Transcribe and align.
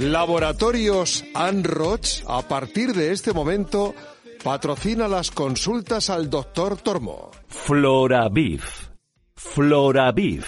Laboratorios 0.00 1.26
Anroch, 1.34 2.24
a 2.26 2.40
partir 2.48 2.94
de 2.94 3.12
este 3.12 3.34
momento, 3.34 3.94
patrocina 4.42 5.08
las 5.08 5.30
consultas 5.30 6.08
al 6.08 6.30
doctor 6.30 6.78
Tormo. 6.78 7.30
Floraviv. 7.48 8.62
Floraviv. 9.36 10.44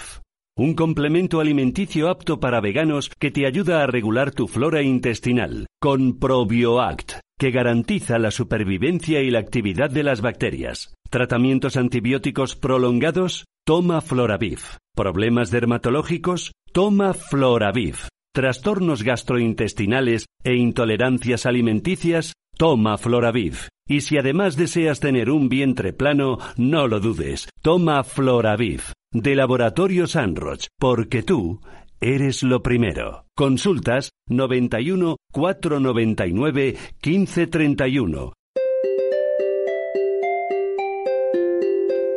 Un 0.57 0.73
complemento 0.73 1.39
alimenticio 1.39 2.09
apto 2.09 2.41
para 2.41 2.63
veganos 2.63 3.11
que 3.21 3.31
te 3.31 3.47
ayuda 3.47 3.83
a 3.83 3.87
regular 3.87 4.31
tu 4.31 4.49
flora 4.49 4.81
intestinal, 4.81 5.67
con 5.79 6.19
ProbioAct, 6.19 7.21
que 7.39 7.51
garantiza 7.51 8.19
la 8.19 8.31
supervivencia 8.31 9.21
y 9.21 9.31
la 9.31 9.41
actividad 9.41 9.91
de 9.91 10.03
las 10.03 10.23
bacterias. 10.23 10.95
Tratamientos 11.11 11.77
antibióticos 11.77 12.57
prolongados, 12.57 13.45
toma 13.67 14.01
Floraviv. 14.01 14.61
Problemas 14.95 15.51
dermatológicos, 15.51 16.53
toma 16.73 17.13
Floraviv 17.13 17.99
trastornos 18.33 19.03
gastrointestinales 19.03 20.27
e 20.43 20.55
intolerancias 20.55 21.47
alimenticias, 21.47 22.33
toma 22.57 22.99
Floraviv. 22.99 23.69
Y 23.87 24.01
si 24.01 24.17
además 24.17 24.57
deseas 24.57 25.01
tener 25.01 25.31
un 25.31 25.49
vientre 25.49 25.93
plano, 25.93 26.39
no 26.57 26.89
lo 26.89 27.01
dudes, 27.01 27.49
toma 27.61 28.05
Floraviv, 28.05 28.83
de 29.13 29.35
Laboratorio 29.35 30.07
Sanroch, 30.07 30.67
porque 30.79 31.23
tú 31.23 31.61
eres 32.01 32.43
lo 32.43 32.63
primero. 32.63 33.27
Consultas 33.37 34.11
91 34.29 35.17
499 35.33 36.77
1531. 37.05 38.33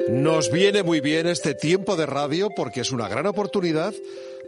Nos 0.07 0.51
viene 0.51 0.83
muy 0.83 1.01
bien 1.01 1.25
este 1.25 1.55
tiempo 1.55 1.95
de 1.95 2.05
radio 2.05 2.49
porque 2.55 2.81
es 2.81 2.91
una 2.91 3.09
gran 3.09 3.25
oportunidad 3.25 3.93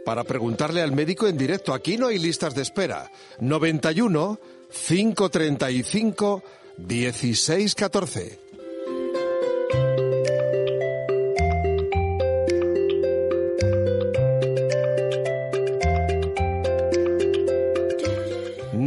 para 0.04 0.24
preguntarle 0.24 0.82
al 0.82 0.92
médico 0.92 1.26
en 1.26 1.36
directo. 1.36 1.74
Aquí 1.74 1.96
no 1.96 2.08
hay 2.08 2.18
listas 2.18 2.54
de 2.54 2.62
espera. 2.62 3.10
91 3.40 4.38
535 4.70 6.42
1614. 6.78 8.48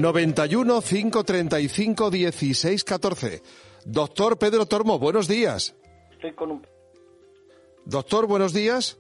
...91 0.02 0.82
535 0.82 2.12
1614. 2.12 3.44
Doctor 3.86 4.40
Pedro 4.40 4.66
Tormo, 4.66 4.98
buenos 4.98 5.28
días. 5.28 5.76
Estoy 6.12 6.34
con 6.34 6.52
un... 6.52 6.68
Doctor, 7.86 8.26
buenos 8.26 8.54
días. 8.54 8.98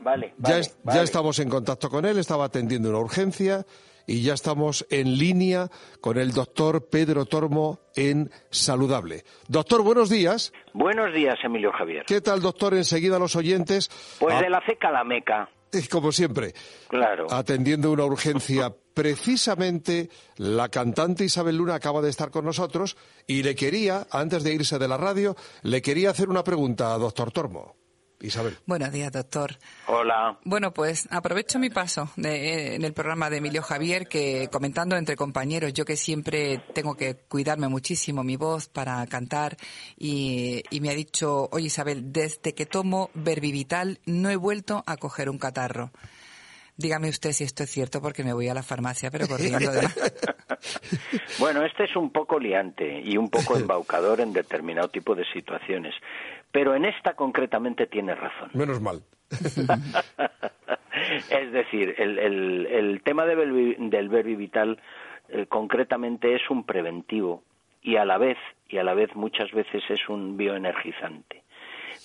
Vale, 0.00 0.34
Ya, 0.38 0.50
vale, 0.50 0.60
es- 0.60 0.76
vale. 0.82 0.98
ya 0.98 1.02
estamos 1.04 1.38
en 1.38 1.48
contacto 1.48 1.90
con 1.90 2.04
él, 2.04 2.18
estaba 2.18 2.46
atendiendo 2.46 2.88
una 2.90 2.98
urgencia 2.98 3.66
y 4.06 4.22
ya 4.22 4.34
estamos 4.34 4.86
en 4.90 5.18
línea 5.18 5.70
con 6.00 6.18
el 6.18 6.32
doctor 6.32 6.88
Pedro 6.88 7.26
Tormo 7.26 7.80
en 7.94 8.30
Saludable. 8.50 9.24
Doctor, 9.46 9.82
buenos 9.82 10.08
días. 10.08 10.52
Buenos 10.72 11.14
días, 11.14 11.36
Emilio 11.44 11.70
Javier. 11.72 12.04
¿Qué 12.06 12.20
tal, 12.20 12.40
doctor? 12.40 12.74
Enseguida 12.74 13.18
los 13.18 13.36
oyentes. 13.36 13.90
Pues 14.18 14.34
Ah, 14.34 14.40
de 14.40 14.50
la 14.50 14.60
ceca 14.66 14.88
a 14.88 14.92
la 14.92 15.04
meca, 15.04 15.48
Como 15.90 16.10
siempre, 16.10 16.54
claro. 16.88 17.26
atendiendo 17.30 17.92
una 17.92 18.04
urgencia. 18.04 18.74
Precisamente 18.94 20.10
la 20.36 20.68
cantante 20.68 21.24
Isabel 21.24 21.56
Luna 21.56 21.74
acaba 21.76 22.00
de 22.02 22.10
estar 22.10 22.30
con 22.30 22.44
nosotros 22.44 22.96
y 23.26 23.42
le 23.44 23.54
quería, 23.54 24.06
antes 24.10 24.42
de 24.42 24.52
irse 24.54 24.78
de 24.80 24.88
la 24.88 24.96
radio, 24.96 25.36
le 25.62 25.80
quería 25.82 26.10
hacer 26.10 26.28
una 26.28 26.42
pregunta 26.42 26.92
a 26.92 26.98
doctor 26.98 27.30
Tormo. 27.30 27.76
Isabel. 28.20 28.56
Buenos 28.66 28.92
días, 28.92 29.10
doctor. 29.12 29.56
Hola. 29.86 30.38
Bueno, 30.44 30.72
pues 30.72 31.08
aprovecho 31.10 31.58
mi 31.58 31.70
paso 31.70 32.10
de- 32.16 32.74
en 32.74 32.84
el 32.84 32.92
programa 32.92 33.30
de 33.30 33.38
Emilio 33.38 33.62
Javier, 33.62 34.06
que 34.08 34.48
comentando 34.52 34.96
entre 34.96 35.16
compañeros, 35.16 35.72
yo 35.72 35.84
que 35.84 35.96
siempre 35.96 36.58
tengo 36.74 36.96
que 36.96 37.14
cuidarme 37.16 37.68
muchísimo 37.68 38.22
mi 38.22 38.36
voz 38.36 38.68
para 38.68 39.06
cantar, 39.06 39.56
y, 39.96 40.62
y 40.70 40.80
me 40.80 40.90
ha 40.90 40.94
dicho, 40.94 41.48
oye 41.52 41.66
Isabel, 41.66 42.12
desde 42.12 42.54
que 42.54 42.66
tomo 42.66 43.10
Verbivital 43.14 44.00
no 44.06 44.30
he 44.30 44.36
vuelto 44.36 44.82
a 44.86 44.96
coger 44.96 45.30
un 45.30 45.38
catarro. 45.38 45.90
Dígame 46.76 47.10
usted 47.10 47.32
si 47.32 47.44
esto 47.44 47.64
es 47.64 47.70
cierto, 47.70 48.00
porque 48.00 48.24
me 48.24 48.32
voy 48.32 48.48
a 48.48 48.54
la 48.54 48.62
farmacia, 48.62 49.10
pero 49.10 49.28
corriendo 49.28 49.70
de 49.70 49.86
Bueno, 51.38 51.62
este 51.64 51.84
es 51.84 51.94
un 51.96 52.10
poco 52.10 52.38
liante 52.38 53.00
y 53.04 53.16
un 53.18 53.28
poco 53.28 53.56
embaucador 53.58 54.20
en 54.20 54.32
determinado 54.32 54.88
tipo 54.88 55.14
de 55.14 55.24
situaciones, 55.32 55.94
pero 56.52 56.74
en 56.74 56.84
esta 56.84 57.14
concretamente 57.14 57.86
tiene 57.86 58.14
razón. 58.14 58.50
Menos 58.54 58.80
mal. 58.80 59.02
es 61.30 61.52
decir, 61.52 61.94
el, 61.98 62.18
el- 62.18 62.66
el 62.66 63.02
tema 63.02 63.24
de 63.26 63.36
Belvi- 63.36 63.76
del 63.90 64.08
Verbivital 64.08 64.78
eh, 65.28 65.46
concretamente 65.46 66.34
es 66.34 66.48
un 66.50 66.64
preventivo 66.64 67.42
y 67.82 67.96
a 67.96 68.04
la 68.04 68.18
vez 68.18 68.36
y 68.68 68.78
a 68.78 68.84
la 68.84 68.94
vez 68.94 69.14
muchas 69.14 69.50
veces 69.52 69.82
es 69.88 70.08
un 70.08 70.36
bioenergizante. 70.36 71.42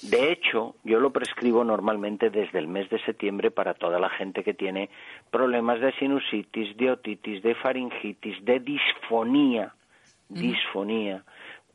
De 0.01 0.31
hecho, 0.31 0.75
yo 0.83 0.99
lo 0.99 1.11
prescribo 1.11 1.63
normalmente 1.63 2.29
desde 2.29 2.59
el 2.59 2.67
mes 2.67 2.89
de 2.89 2.99
septiembre 3.05 3.49
para 3.49 3.73
toda 3.73 3.97
la 3.99 4.09
gente 4.09 4.43
que 4.43 4.53
tiene 4.53 4.89
problemas 5.31 5.79
de 5.79 5.91
sinusitis, 5.93 6.75
de 6.77 6.91
otitis, 6.91 7.41
de 7.41 7.55
faringitis, 7.55 8.43
de 8.43 8.59
disfonía, 8.59 9.73
disfonía, 10.29 11.23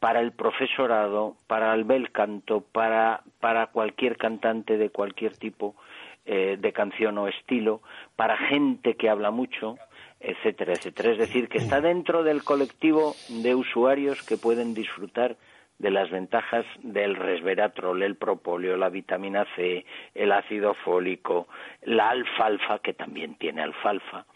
para 0.01 0.21
el 0.21 0.33
profesorado, 0.33 1.37
para 1.47 1.73
el 1.75 1.85
bel 1.85 2.11
canto, 2.11 2.63
para, 2.73 3.23
para 3.39 3.67
cualquier 3.69 4.17
cantante 4.17 4.79
de 4.79 4.91
cualquier 4.91 5.37
tipo 5.37 5.77
eh, 6.25 6.57
de 6.59 6.73
canción 6.73 7.19
o 7.19 7.29
estilo, 7.29 7.83
para 8.17 8.37
gente 8.37 8.95
que 8.95 9.11
habla 9.11 9.31
mucho, 9.31 9.77
etcétera, 10.21 10.73
etcétera. 10.73 11.13
Es 11.13 11.19
decir, 11.19 11.49
que 11.49 11.59
está 11.59 11.81
dentro 11.81 12.23
del 12.23 12.43
colectivo 12.43 13.15
de 13.29 13.55
usuarios 13.55 14.23
que 14.23 14.39
pueden 14.39 14.75
disfrutar 14.75 15.37
de 15.79 15.91
las 15.91 16.11
ventajas 16.11 16.67
del 16.83 17.17
resveratrol, 17.17 18.03
el 18.03 18.17
propóleo, 18.17 18.77
la 18.77 18.91
vitamina 18.91 19.47
C, 19.57 19.87
el 20.15 20.33
ácido 20.33 20.75
fólico, 20.75 21.49
la 21.83 22.11
alfalfa, 22.11 22.81
que 22.81 22.93
también 22.93 23.37
tiene 23.37 23.63
alfalfa, 23.63 24.27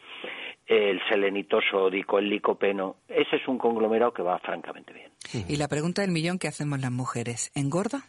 el 0.66 1.00
selenito 1.08 1.60
sódico, 1.60 2.18
el 2.18 2.28
licopeno. 2.28 2.96
Ese 3.08 3.36
es 3.36 3.48
un 3.48 3.58
conglomerado 3.58 4.12
que 4.12 4.22
va 4.22 4.38
francamente 4.38 4.92
bien. 4.92 5.10
Y 5.48 5.56
la 5.56 5.68
pregunta 5.68 6.02
del 6.02 6.10
millón 6.10 6.38
que 6.38 6.48
hacemos 6.48 6.80
las 6.80 6.92
mujeres, 6.92 7.50
¿engorda? 7.54 8.04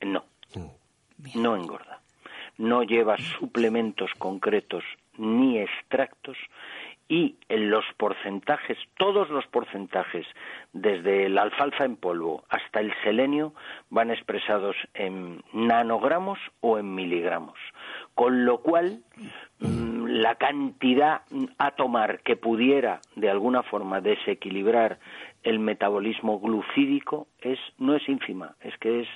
No, 0.00 0.24
no 1.34 1.56
engorda. 1.56 2.00
No 2.58 2.82
lleva 2.82 3.16
suplementos 3.38 4.10
concretos 4.18 4.84
ni 5.16 5.58
extractos 5.58 6.36
y 7.12 7.36
en 7.50 7.68
los 7.68 7.84
porcentajes, 7.98 8.78
todos 8.96 9.28
los 9.28 9.46
porcentajes, 9.48 10.26
desde 10.72 11.28
la 11.28 11.42
alfalfa 11.42 11.84
en 11.84 11.96
polvo 11.96 12.44
hasta 12.48 12.80
el 12.80 12.90
selenio, 13.04 13.52
van 13.90 14.10
expresados 14.10 14.76
en 14.94 15.42
nanogramos 15.52 16.38
o 16.60 16.78
en 16.78 16.94
miligramos. 16.94 17.58
Con 18.14 18.46
lo 18.46 18.62
cual, 18.62 19.02
mm, 19.60 19.91
la 20.12 20.34
cantidad 20.36 21.22
a 21.58 21.70
tomar 21.74 22.22
que 22.22 22.36
pudiera 22.36 23.00
de 23.16 23.30
alguna 23.30 23.62
forma 23.62 24.00
desequilibrar 24.00 24.98
el 25.42 25.58
metabolismo 25.58 26.38
glucídico 26.38 27.28
es 27.40 27.58
no 27.78 27.96
es 27.96 28.06
ínfima, 28.08 28.54
es 28.60 28.74
que 28.78 29.00
es 29.00 29.08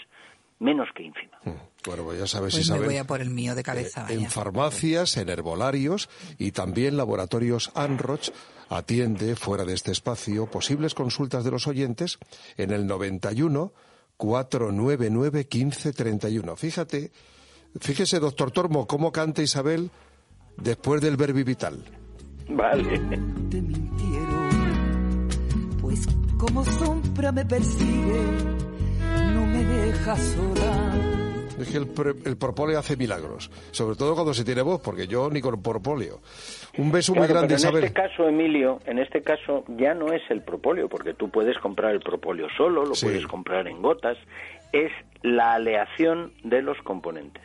menos 0.59 0.89
que 0.95 1.03
ínfima. 1.03 1.39
Bueno, 1.87 2.03
pues 2.05 2.19
ya 2.19 2.27
sabes, 2.27 2.55
Pues 2.55 2.69
me 2.71 2.77
Isabel. 2.77 2.85
voy 2.87 2.97
a 2.97 3.05
por 3.05 3.21
el 3.21 3.31
mío 3.31 3.55
de 3.55 3.63
cabeza. 3.63 4.07
Eh, 4.09 4.15
en 4.15 4.31
farmacias, 4.31 5.19
en 5.19 5.29
herbolarios 5.29 6.09
y 6.39 6.53
también 6.53 6.97
laboratorios 6.97 7.71
Anroch 7.75 8.31
atiende 8.71 9.37
fuera 9.37 9.65
de 9.65 9.75
este 9.75 9.93
espacio 9.93 10.47
posibles 10.51 10.95
consultas 10.95 11.45
de 11.45 11.51
los 11.51 11.67
oyentes 11.67 12.19
en 12.57 12.71
el 12.73 12.87
91 12.87 13.73
499 14.17 15.45
1531. 15.45 16.57
Fíjate, 16.57 17.13
fíjese, 17.81 18.19
doctor 18.19 18.51
Tormo, 18.51 18.87
cómo 18.87 19.13
canta 19.13 19.43
Isabel 19.43 19.91
después 20.57 21.01
del 21.01 21.17
verbivital. 21.17 21.83
Vale. 22.49 22.99
te 23.51 23.61
mintieron, 23.61 25.29
pues 25.81 26.07
como 26.39 26.65
sombra 26.65 27.33
me 27.33 27.45
persigue, 27.45 28.23
no 29.35 29.47
me 29.47 29.65
deja 29.65 30.17
sola. 30.17 30.95
Es 31.59 31.71
que 31.71 31.79
el, 31.79 31.89
el 32.27 32.37
propóleo 32.37 32.79
hace 32.79 32.99
milagros, 32.99 33.51
sobre 33.71 33.97
todo 33.97 34.13
cuando 34.15 34.35
se 34.35 34.45
tiene 34.45 34.61
voz, 34.61 34.81
porque 34.83 35.07
yo 35.07 35.31
ni 35.31 35.41
con 35.41 35.63
propóleo. 35.63 36.21
Un 36.77 36.93
beso 36.93 37.15
muy 37.15 37.27
grande, 37.27 37.47
pero 37.49 37.55
en 37.55 37.59
Isabel. 37.61 37.85
este 37.85 37.95
caso, 38.03 38.29
Emilio, 38.29 38.79
en 38.85 38.99
este 38.99 39.23
caso 39.23 39.65
ya 39.69 39.95
no 39.95 40.13
es 40.13 40.21
el 40.29 40.43
propóleo, 40.43 40.89
porque 40.91 41.15
tú 41.15 41.31
puedes 41.31 41.57
comprar 41.59 41.93
el 41.93 42.01
propóleo 42.01 42.47
solo, 42.59 42.85
lo 42.85 42.95
Sí. 42.95 43.07
puedes 43.07 43.27
comprar 43.27 43.67
en 43.69 43.81
gotas, 43.81 44.19
es 44.73 44.93
la 45.23 45.55
aleación 45.55 46.33
de 46.45 46.61
los 46.61 46.77
componentes. 46.85 47.43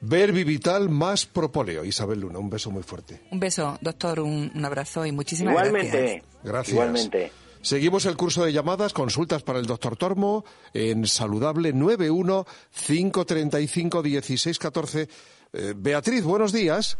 Verbivital 0.00 0.88
más 0.88 1.26
propóleo. 1.26 1.84
Isabel 1.84 2.20
Luna, 2.20 2.38
un 2.38 2.50
beso 2.50 2.70
muy 2.70 2.82
fuerte. 2.82 3.22
Un 3.30 3.40
beso, 3.40 3.78
doctor, 3.80 4.20
un, 4.20 4.52
un 4.54 4.64
abrazo 4.64 5.06
y 5.06 5.12
muchísimas 5.12 5.52
Igualmente, 5.52 5.98
gracias. 5.98 6.24
Gracias. 6.44 6.72
igualmente. 6.72 7.32
Seguimos 7.62 8.06
el 8.06 8.16
curso 8.16 8.44
de 8.44 8.52
llamadas, 8.52 8.92
consultas 8.92 9.42
para 9.42 9.58
el 9.58 9.66
doctor 9.66 9.96
Tormo 9.96 10.44
en 10.72 11.06
Saludable 11.06 11.72
91 11.72 12.46
535 12.86 14.02
1614. 14.02 15.08
Eh, 15.52 15.74
Beatriz, 15.76 16.22
buenos 16.22 16.52
días. 16.52 16.96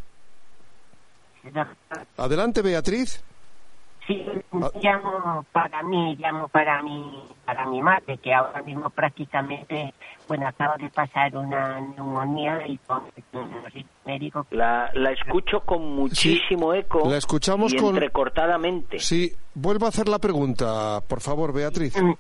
Adelante, 2.17 2.63
Beatriz. 2.63 3.21
Sí, 4.07 4.25
llamo 4.81 5.45
para 5.53 5.83
mí, 5.83 6.15
llamo 6.17 6.47
para 6.49 6.81
mi, 6.83 7.25
para 7.45 7.67
mi 7.67 7.83
madre, 7.83 8.19
que 8.19 8.33
ahora 8.33 8.63
mismo 8.63 8.89
prácticamente, 8.91 9.93
bueno, 10.29 10.47
acaba 10.47 10.77
de 10.77 10.89
pasar 10.91 11.37
una 11.37 11.81
neumonía 11.81 12.67
y 12.69 12.79
con 12.79 13.03
médico. 14.05 14.47
La, 14.51 14.91
la 14.95 15.11
escucho 15.11 15.61
con 15.61 15.95
muchísimo 15.97 16.73
eco. 16.73 17.09
La 17.09 17.17
escuchamos 17.17 17.73
y 17.73 17.77
con- 17.79 17.95
entrecortadamente. 17.97 19.01
Sí, 19.01 19.33
vuelva 19.55 19.87
a 19.87 19.89
hacer 19.89 20.09
la 20.09 20.19
pregunta, 20.21 21.01
por 21.09 21.21
favor, 21.21 21.53
Beatriz. 21.53 22.01
Mm, 22.01 22.13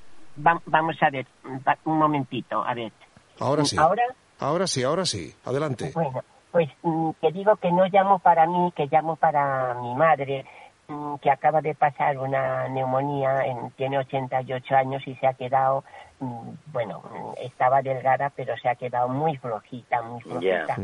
va- 0.45 0.61
vamos 0.67 0.97
a 1.03 1.11
ver, 1.11 1.27
va- 1.67 1.79
un 1.85 1.99
momentito, 1.99 2.63
a 2.65 2.75
ver. 2.75 2.93
Ahora 3.39 3.65
sí. 3.65 3.77
Ahora, 3.79 4.03
Ahora 4.41 4.67
sí, 4.67 4.83
ahora 4.83 5.07
sí. 5.07 5.33
Adelante. 5.45 5.93
bueno, 5.95 6.21
pues 6.51 6.69
mm, 6.83 7.11
que 7.21 7.33
digo 7.33 7.55
que 7.57 7.71
no 7.71 7.87
llamo 7.87 8.19
para 8.19 8.47
mí, 8.47 8.73
que 8.75 8.87
llamo 8.91 9.17
para 9.17 9.75
mi 9.81 9.95
madre, 9.95 10.45
mm, 10.45 10.66
que 11.21 11.31
acaba 11.31 11.61
de 11.61 11.75
pasar 11.75 12.19
una 12.19 12.69
neumonía, 12.69 13.45
en- 13.47 13.71
tiene 13.73 13.99
88 13.99 14.77
años 14.77 15.07
y 15.07 15.15
se 15.17 15.27
ha 15.27 15.35
quedado, 15.35 15.83
mm, 16.21 16.51
bueno, 16.67 17.03
estaba 17.39 17.83
delgada, 17.83 18.31
pero 18.37 18.57
se 18.59 18.69
ha 18.69 18.77
quedado 18.77 19.09
muy 19.09 19.37
flojita, 19.39 20.03
muy 20.03 20.21
flojita. 20.23 20.77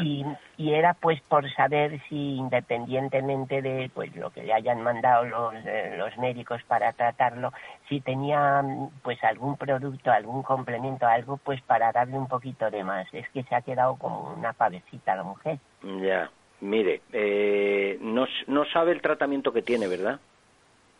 Y, 0.00 0.24
y 0.58 0.74
era 0.74 0.94
pues 0.94 1.20
por 1.22 1.50
saber 1.54 2.00
si 2.08 2.36
independientemente 2.36 3.62
de 3.62 3.90
pues 3.94 4.14
lo 4.14 4.30
que 4.30 4.42
le 4.42 4.52
hayan 4.52 4.82
mandado 4.82 5.24
los, 5.24 5.54
eh, 5.64 5.94
los 5.96 6.16
médicos 6.18 6.62
para 6.64 6.92
tratarlo, 6.92 7.52
si 7.88 8.00
tenía 8.00 8.62
mm, 8.62 8.90
pues 9.02 9.22
algún 9.24 9.56
producto, 9.56 10.10
algún 10.12 10.42
complemento, 10.42 11.06
algo 11.06 11.38
pues 11.38 11.60
para 11.62 11.90
darle 11.92 12.18
un 12.18 12.28
poquito 12.28 12.70
de 12.70 12.84
más. 12.84 13.06
Es 13.12 13.28
que 13.30 13.42
se 13.44 13.54
ha 13.54 13.62
quedado 13.62 13.96
como 13.96 14.32
una 14.34 14.52
pavecita 14.52 15.16
la 15.16 15.22
mujer. 15.22 15.58
Ya. 15.82 16.30
Mire, 16.60 17.02
eh, 17.12 17.98
no, 18.00 18.26
sabe 18.72 18.92
el 18.92 19.00
tratamiento 19.00 19.52
que 19.52 19.62
tiene, 19.62 19.86
¿verdad? 19.86 20.20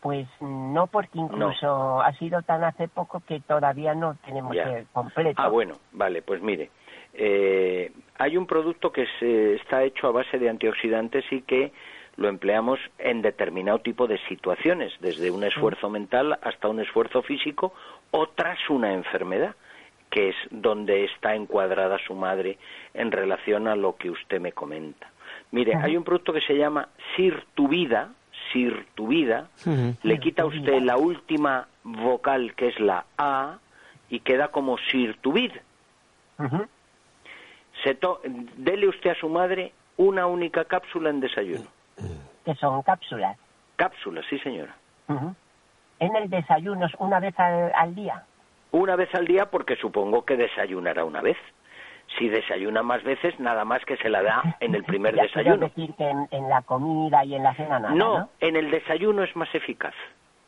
Pues 0.01 0.27
no 0.39 0.87
porque 0.87 1.19
incluso 1.19 2.01
ha 2.01 2.13
sido 2.13 2.41
tan 2.43 2.63
hace 2.63 2.87
poco 2.87 3.21
que 3.27 3.41
todavía 3.41 3.93
no 3.93 4.15
tenemos 4.25 4.55
Ya. 4.55 4.77
el 4.77 4.87
completo. 4.87 5.41
Ah, 5.41 5.49
bueno, 5.49 5.79
vale, 5.91 6.21
pues 6.21 6.41
mire, 6.41 6.69
eh, 7.13 7.91
hay 8.17 8.37
un 8.37 8.45
producto 8.45 8.91
que 8.93 9.05
se, 9.19 9.55
está 9.55 9.83
hecho 9.83 10.07
a 10.07 10.11
base 10.11 10.39
de 10.39 10.49
antioxidantes 10.49 11.25
y 11.31 11.41
que 11.41 11.73
lo 12.15 12.29
empleamos 12.29 12.79
en 12.97 13.21
determinado 13.21 13.79
tipo 13.79 14.07
de 14.07 14.17
situaciones, 14.27 14.93
desde 14.99 15.31
un 15.31 15.43
esfuerzo 15.43 15.89
mental 15.89 16.37
hasta 16.41 16.67
un 16.67 16.79
esfuerzo 16.79 17.21
físico 17.21 17.73
o 18.11 18.27
tras 18.27 18.57
una 18.69 18.93
enfermedad, 18.93 19.55
que 20.09 20.29
es 20.29 20.35
donde 20.49 21.05
está 21.05 21.35
encuadrada 21.35 21.97
su 22.05 22.15
madre 22.15 22.57
en 22.93 23.11
relación 23.11 23.67
a 23.67 23.75
lo 23.75 23.95
que 23.95 24.09
usted 24.09 24.41
me 24.41 24.51
comenta. 24.51 25.09
Mire, 25.51 25.75
hay 25.75 25.97
un 25.97 26.03
producto 26.03 26.33
que 26.33 26.41
se 26.41 26.55
llama 26.57 26.87
Sirtuvida, 27.15 28.09
Sirtuvida, 28.53 29.47
Ujú. 29.65 29.95
le 30.03 30.19
quita 30.19 30.43
a 30.43 30.45
usted 30.45 30.81
la 30.81 30.97
última 30.97 31.67
vocal 31.83 32.53
que 32.55 32.67
es 32.67 32.79
la 32.79 33.05
A 33.17 33.57
y 34.09 34.19
queda 34.21 34.49
como 34.49 34.77
Sirtuvid. 34.77 35.51
Ujú. 36.39 36.65
Se 37.83 37.95
to- 37.95 38.21
dele 38.57 38.87
usted 38.87 39.11
a 39.11 39.15
su 39.15 39.29
madre 39.29 39.73
una 39.97 40.25
única 40.27 40.65
cápsula 40.65 41.09
en 41.09 41.19
desayuno. 41.19 41.65
Que 42.45 42.55
son 42.55 42.81
cápsulas. 42.83 43.37
Cápsula, 43.75 44.21
sí 44.29 44.39
señora. 44.39 44.75
En 45.99 46.15
el 46.15 46.29
desayuno 46.29 46.85
es 46.85 46.93
una 46.99 47.19
vez 47.19 47.37
al, 47.39 47.71
al 47.75 47.95
día. 47.95 48.23
Una 48.71 48.95
vez 48.95 49.13
al 49.15 49.25
día 49.25 49.45
porque 49.49 49.75
supongo 49.75 50.23
que 50.25 50.37
desayunará 50.37 51.03
una 51.03 51.21
vez. 51.21 51.37
Si 52.17 52.27
desayuna 52.27 52.81
más 52.83 53.03
veces, 53.03 53.39
nada 53.39 53.63
más 53.65 53.83
que 53.85 53.95
se 53.97 54.09
la 54.09 54.21
da 54.23 54.57
en 54.59 54.73
el 54.75 54.83
primer 54.83 55.15
Ya 55.15 55.23
quiero 55.31 55.57
desayuno. 55.57 55.67
decir 55.67 55.93
que 55.95 56.09
en, 56.09 56.27
en 56.31 56.49
la 56.49 56.61
comida 56.63 57.23
y 57.23 57.35
en 57.35 57.43
la 57.43 57.53
cena 57.55 57.79
nada, 57.79 57.93
¿no? 57.93 58.19
No, 58.19 58.29
en 58.39 58.55
el 58.55 58.71
desayuno 58.71 59.23
es 59.23 59.35
más 59.35 59.53
eficaz. 59.53 59.93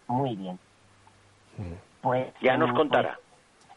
Muy 0.08 0.36
bien. 0.36 0.58
Pues 2.02 2.28
Ya 2.42 2.58
nos 2.58 2.74
contará. 2.74 3.20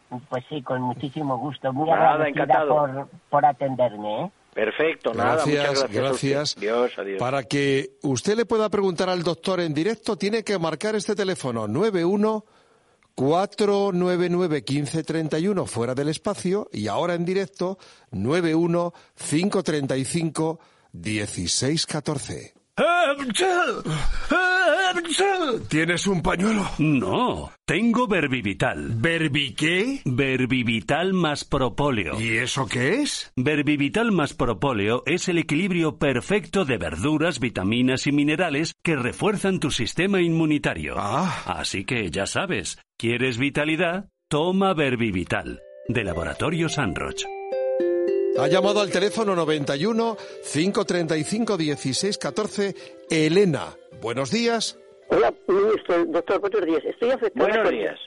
Pues, 0.08 0.22
pues 0.28 0.44
sí, 0.48 0.62
con 0.62 0.80
muchísimo 0.82 1.36
gusto. 1.38 1.72
Muy 1.72 1.90
Nada, 1.90 2.12
agradecida 2.12 2.44
encantado. 2.44 2.68
por, 2.68 3.08
por 3.30 3.46
atenderme, 3.46 4.22
¿eh? 4.24 4.30
Perfecto, 4.54 5.12
nada, 5.12 5.44
muchas 5.44 5.46
Gracias, 5.46 5.64
gracias. 5.64 5.82
a 5.82 5.84
usted. 5.86 6.00
gracias. 6.00 6.56
Dios, 6.60 6.98
adiós. 6.98 7.18
Para 7.18 7.42
que 7.42 7.88
usted 8.04 8.36
le 8.36 8.46
pueda 8.46 8.68
preguntar 8.70 9.08
al 9.10 9.24
doctor 9.24 9.58
en 9.60 9.74
directo, 9.74 10.16
tiene 10.16 10.44
que 10.44 10.58
marcar 10.60 10.94
este 10.94 11.16
teléfono 11.16 11.66
91 11.66 12.44
499 13.14 14.62
1531 14.66 15.66
fuera 15.66 15.94
del 15.94 16.08
espacio 16.08 16.68
y 16.72 16.88
ahora 16.88 17.14
en 17.14 17.24
directo 17.24 17.78
91 18.10 18.92
535 19.16 20.60
1614. 20.92 22.54
¿Tienes 25.68 26.06
un 26.06 26.22
pañuelo? 26.22 26.68
No, 26.78 27.52
tengo 27.64 28.06
Verbivital. 28.06 28.94
¿Verbi 28.96 29.54
qué? 29.54 30.00
Verbivital 30.04 31.12
más 31.12 31.44
propóleo. 31.44 32.20
¿Y 32.20 32.38
eso 32.38 32.66
qué 32.66 33.02
es? 33.02 33.32
Verbivital 33.36 34.12
más 34.12 34.34
propóleo 34.34 35.02
es 35.06 35.28
el 35.28 35.38
equilibrio 35.38 35.98
perfecto 35.98 36.64
de 36.64 36.78
verduras, 36.78 37.40
vitaminas 37.40 38.06
y 38.06 38.12
minerales 38.12 38.74
que 38.82 38.96
refuerzan 38.96 39.60
tu 39.60 39.70
sistema 39.70 40.20
inmunitario. 40.20 40.94
Ah. 40.96 41.42
Así 41.46 41.84
que 41.84 42.10
ya 42.10 42.26
sabes, 42.26 42.78
¿quieres 42.96 43.38
vitalidad? 43.38 44.08
Toma 44.28 44.74
Verbivital, 44.74 45.60
de 45.88 46.04
Laboratorio 46.04 46.68
Sanroch. 46.68 47.24
Ha 48.38 48.48
llamado 48.48 48.80
al 48.80 48.90
teléfono 48.90 49.36
91 49.36 50.16
535 50.52 51.56
1614 51.56 52.74
Elena. 53.10 53.76
Buenos 54.00 54.30
días. 54.30 54.76
Hola, 55.08 55.32
ministro, 55.48 56.04
doctor, 56.06 56.40
buenos 56.40 56.64
días. 56.66 56.84
Estoy 56.84 57.10
afectada 57.10 57.46
Buenos 57.46 57.68
con, 57.68 57.78
días. 57.78 58.00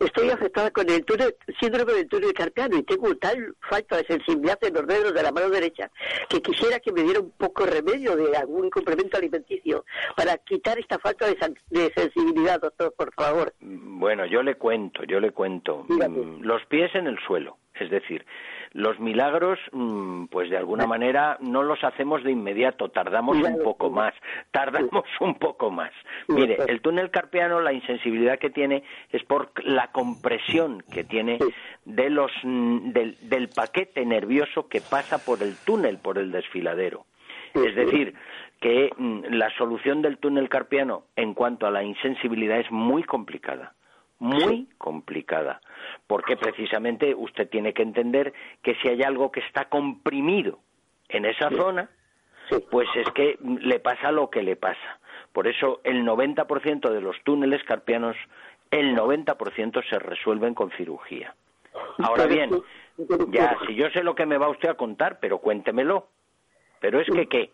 Estoy 0.00 0.30
afectada 0.30 0.70
con 0.70 0.88
el 0.88 1.04
túnel, 1.04 1.34
síndrome 1.60 1.92
del 1.92 2.08
túnel 2.08 2.32
carpiano 2.32 2.74
y 2.78 2.82
tengo 2.84 3.14
tal 3.16 3.54
falta 3.68 3.98
de 3.98 4.04
sensibilidad 4.06 4.58
en 4.62 4.72
los 4.72 4.86
dedos 4.86 5.12
de 5.12 5.22
la 5.22 5.30
mano 5.30 5.50
derecha 5.50 5.90
que 6.30 6.40
quisiera 6.40 6.80
que 6.80 6.90
me 6.90 7.02
diera 7.02 7.20
un 7.20 7.30
poco 7.32 7.66
remedio 7.66 8.16
de 8.16 8.34
algún 8.34 8.70
complemento 8.70 9.18
alimenticio 9.18 9.84
para 10.16 10.38
quitar 10.38 10.78
esta 10.78 10.98
falta 10.98 11.26
de, 11.26 11.36
de 11.68 11.92
sensibilidad, 11.94 12.58
doctor, 12.60 12.94
por 12.96 13.12
favor. 13.12 13.52
Bueno, 13.60 14.24
yo 14.24 14.42
le 14.42 14.54
cuento, 14.54 15.04
yo 15.04 15.20
le 15.20 15.32
cuento. 15.32 15.84
Dígame. 15.90 16.16
Mm, 16.16 16.42
Los 16.44 16.64
pies 16.66 16.94
en 16.94 17.06
el 17.06 17.18
suelo, 17.26 17.58
es 17.80 17.90
decir, 17.90 18.24
los 18.72 19.00
milagros, 19.00 19.58
mm, 19.72 20.26
pues 20.26 20.50
de 20.50 20.56
alguna 20.56 20.86
manera 20.86 21.36
no 21.40 21.62
los 21.62 21.82
hacemos 21.82 22.22
de 22.22 22.32
inmediato, 22.32 22.88
tardamos 22.88 23.36
un 23.36 23.62
poco 23.62 23.90
más, 23.90 24.14
tardamos 24.50 25.04
un 25.20 25.34
poco 25.36 25.70
más. 25.70 25.92
Mire, 26.28 26.56
el 26.68 26.80
túnel 26.80 27.10
carpiano, 27.10 27.60
la 27.60 27.72
insensibilidad 27.72 28.38
que 28.38 28.50
tiene 28.50 28.84
es 29.10 29.24
por 29.24 29.50
la 29.64 29.88
compresión 29.88 30.82
que 30.92 31.04
tiene 31.04 31.38
de 31.84 32.10
los, 32.10 32.30
mm, 32.42 32.90
del, 32.92 33.16
del 33.28 33.48
paquete 33.48 34.04
nervioso 34.04 34.68
que 34.68 34.80
pasa 34.80 35.24
por 35.24 35.42
el 35.42 35.56
túnel, 35.64 35.98
por 35.98 36.18
el 36.18 36.30
desfiladero. 36.30 37.06
Es 37.54 37.74
decir, 37.74 38.14
que 38.60 38.90
mm, 38.96 39.24
la 39.30 39.50
solución 39.56 40.02
del 40.02 40.18
túnel 40.18 40.48
carpiano 40.48 41.04
en 41.16 41.34
cuanto 41.34 41.66
a 41.66 41.70
la 41.70 41.82
insensibilidad 41.82 42.60
es 42.60 42.70
muy 42.70 43.02
complicada, 43.02 43.74
muy 44.20 44.68
complicada, 44.78 45.60
porque 46.06 46.36
precisamente 46.36 47.14
usted 47.14 47.48
tiene 47.48 47.72
que 47.72 47.82
entender 47.82 48.32
que 48.62 48.76
si 48.76 48.88
hay 48.88 49.02
algo 49.02 49.32
que 49.32 49.40
está 49.40 49.64
comprimido 49.64 50.60
en 51.08 51.24
esa 51.24 51.50
zona, 51.50 51.90
pues 52.70 52.88
es 52.94 53.10
que 53.12 53.38
le 53.42 53.80
pasa 53.80 54.12
lo 54.12 54.30
que 54.30 54.42
le 54.42 54.56
pasa. 54.56 55.00
Por 55.32 55.48
eso 55.48 55.80
el 55.84 56.04
90% 56.04 56.90
de 56.90 57.00
los 57.00 57.16
túneles 57.24 57.64
carpianos, 57.64 58.16
el 58.70 58.94
90% 58.94 59.88
se 59.88 59.98
resuelven 59.98 60.54
con 60.54 60.70
cirugía. 60.72 61.34
Ahora 61.98 62.26
bien, 62.26 62.50
ya, 63.28 63.56
si 63.66 63.74
yo 63.74 63.88
sé 63.90 64.02
lo 64.02 64.14
que 64.14 64.26
me 64.26 64.38
va 64.38 64.48
usted 64.48 64.68
a 64.68 64.74
contar, 64.74 65.18
pero 65.18 65.38
cuéntemelo. 65.38 66.08
Pero 66.80 67.00
es 67.00 67.08
que, 67.08 67.26
¿qué? 67.26 67.50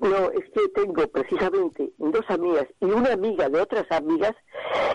No, 0.00 0.30
es 0.30 0.48
que 0.50 0.68
tengo 0.74 1.06
precisamente 1.08 1.90
dos 1.98 2.24
amigas 2.28 2.66
y 2.80 2.84
una 2.84 3.12
amiga 3.12 3.48
de 3.48 3.60
otras 3.60 3.90
amigas 3.90 4.32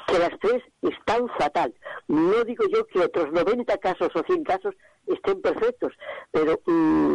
que 0.07 0.17
las 0.17 0.31
tres 0.39 0.63
están 0.81 1.27
fatal. 1.37 1.73
No 2.07 2.43
digo 2.45 2.65
yo 2.73 2.85
que 2.87 2.99
otros 2.99 3.31
90 3.31 3.77
casos 3.79 4.09
o 4.15 4.23
100 4.23 4.43
casos 4.43 4.75
estén 5.05 5.41
perfectos, 5.41 5.93
pero 6.31 6.59
mm, 6.65 7.13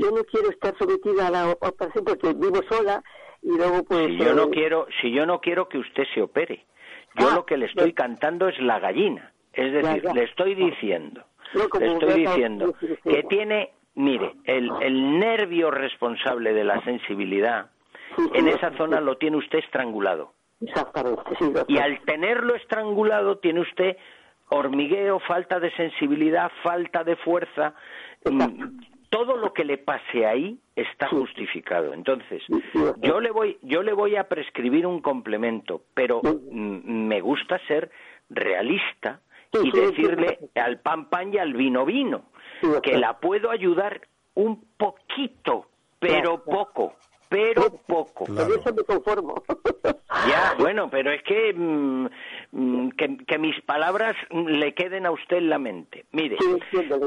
yo 0.00 0.10
no 0.10 0.24
quiero 0.24 0.50
estar 0.50 0.76
sometida 0.78 1.28
a 1.28 1.30
la 1.30 1.50
operación 1.50 2.04
porque 2.04 2.32
vivo 2.34 2.60
sola 2.68 3.02
y 3.42 3.56
luego 3.56 3.84
pues... 3.84 4.06
Si 4.08 4.18
yo 4.18 4.34
no 4.34 4.44
eh, 4.44 4.50
quiero, 4.50 4.86
si 5.00 5.12
yo 5.12 5.26
no 5.26 5.40
quiero 5.40 5.68
que 5.68 5.78
usted 5.78 6.04
se 6.14 6.22
opere, 6.22 6.66
yo 7.18 7.28
Ah, 7.30 7.34
lo 7.36 7.46
que 7.46 7.56
le 7.56 7.66
estoy 7.66 7.92
cantando 7.92 8.48
es 8.48 8.58
la 8.60 8.78
gallina. 8.80 9.32
Es 9.52 9.72
decir, 9.72 10.02
Ya, 10.02 10.08
ya. 10.08 10.14
le 10.14 10.24
estoy 10.24 10.54
diciendo, 10.54 11.24
No, 11.54 11.68
como 11.68 11.84
le 11.86 11.92
estoy 11.92 12.20
diciendo 12.26 12.74
que 13.04 13.22
tiene, 13.24 13.72
mire, 13.94 14.34
el, 14.44 14.70
el 14.80 15.18
nervio 15.18 15.70
responsable 15.70 16.52
de 16.52 16.64
la 16.64 16.82
sensibilidad, 16.82 17.70
en 18.34 18.48
esa 18.48 18.76
zona 18.76 19.00
lo 19.00 19.16
tiene 19.16 19.36
usted 19.36 19.58
estrangulado. 19.58 20.32
Exactamente, 20.60 21.22
sí, 21.38 21.44
doctor. 21.44 21.64
Y 21.68 21.78
al 21.78 22.00
tenerlo 22.04 22.54
estrangulado 22.54 23.38
tiene 23.38 23.60
usted 23.60 23.96
hormigueo, 24.48 25.18
falta 25.20 25.58
de 25.60 25.70
sensibilidad, 25.72 26.50
falta 26.62 27.04
de 27.04 27.16
fuerza. 27.16 27.74
mm, 28.24 28.80
todo 29.08 29.36
lo 29.36 29.52
que 29.52 29.64
le 29.64 29.76
pase 29.76 30.24
ahí 30.24 30.58
está 30.74 31.06
justificado. 31.08 31.92
Entonces, 31.92 32.42
yo 33.02 33.20
le 33.20 33.30
voy, 33.30 33.58
yo 33.60 33.82
le 33.82 33.92
voy 33.92 34.16
a 34.16 34.24
prescribir 34.24 34.86
un 34.86 35.02
complemento, 35.02 35.82
pero 35.92 36.22
me 36.50 37.20
gusta 37.20 37.60
ser 37.68 37.90
realista 38.30 39.20
y 39.52 39.70
decirle 39.70 40.38
al 40.54 40.80
pan 40.80 41.10
pan 41.10 41.34
y 41.34 41.36
al 41.36 41.52
vino 41.52 41.84
vino 41.84 42.31
que 42.82 42.98
la 42.98 43.18
puedo 43.18 43.50
ayudar 43.50 44.00
un 44.34 44.64
poquito, 44.76 45.66
pero 45.98 46.42
poco, 46.42 46.94
pero 47.28 47.70
poco. 47.86 48.24
eso 48.24 48.74
me 48.74 48.82
conformo. 48.84 49.42
Ya, 50.28 50.54
bueno, 50.58 50.88
pero 50.88 51.10
es 51.10 51.22
que, 51.22 51.52
mm, 51.52 52.06
mm, 52.52 52.90
que, 52.90 53.38
mis 53.38 53.60
palabras 53.62 54.14
le 54.30 54.72
queden 54.74 55.06
a 55.06 55.10
usted 55.10 55.38
en 55.38 55.48
la 55.48 55.58
mente. 55.58 56.04
Mire, 56.12 56.36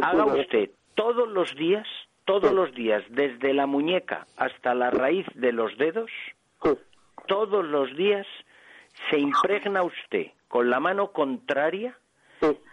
haga 0.02 0.26
usted 0.26 0.72
todos 0.96 1.30
los 1.30 1.56
días, 1.56 1.88
todos 2.26 2.52
los 2.52 2.74
días, 2.74 3.04
desde 3.10 3.54
la 3.54 3.68
muñeca 3.68 4.26
hasta 4.38 4.74
la 4.74 4.90
raíz 4.90 5.26
de 5.36 5.54
los 5.54 5.78
dedos, 5.78 6.10
todos 7.28 7.64
los 7.64 7.96
días 7.96 8.28
se 9.10 9.20
impregna 9.20 9.84
usted 9.84 10.32
con 10.48 10.70
la 10.70 10.80
mano 10.80 11.12
contraria 11.12 11.98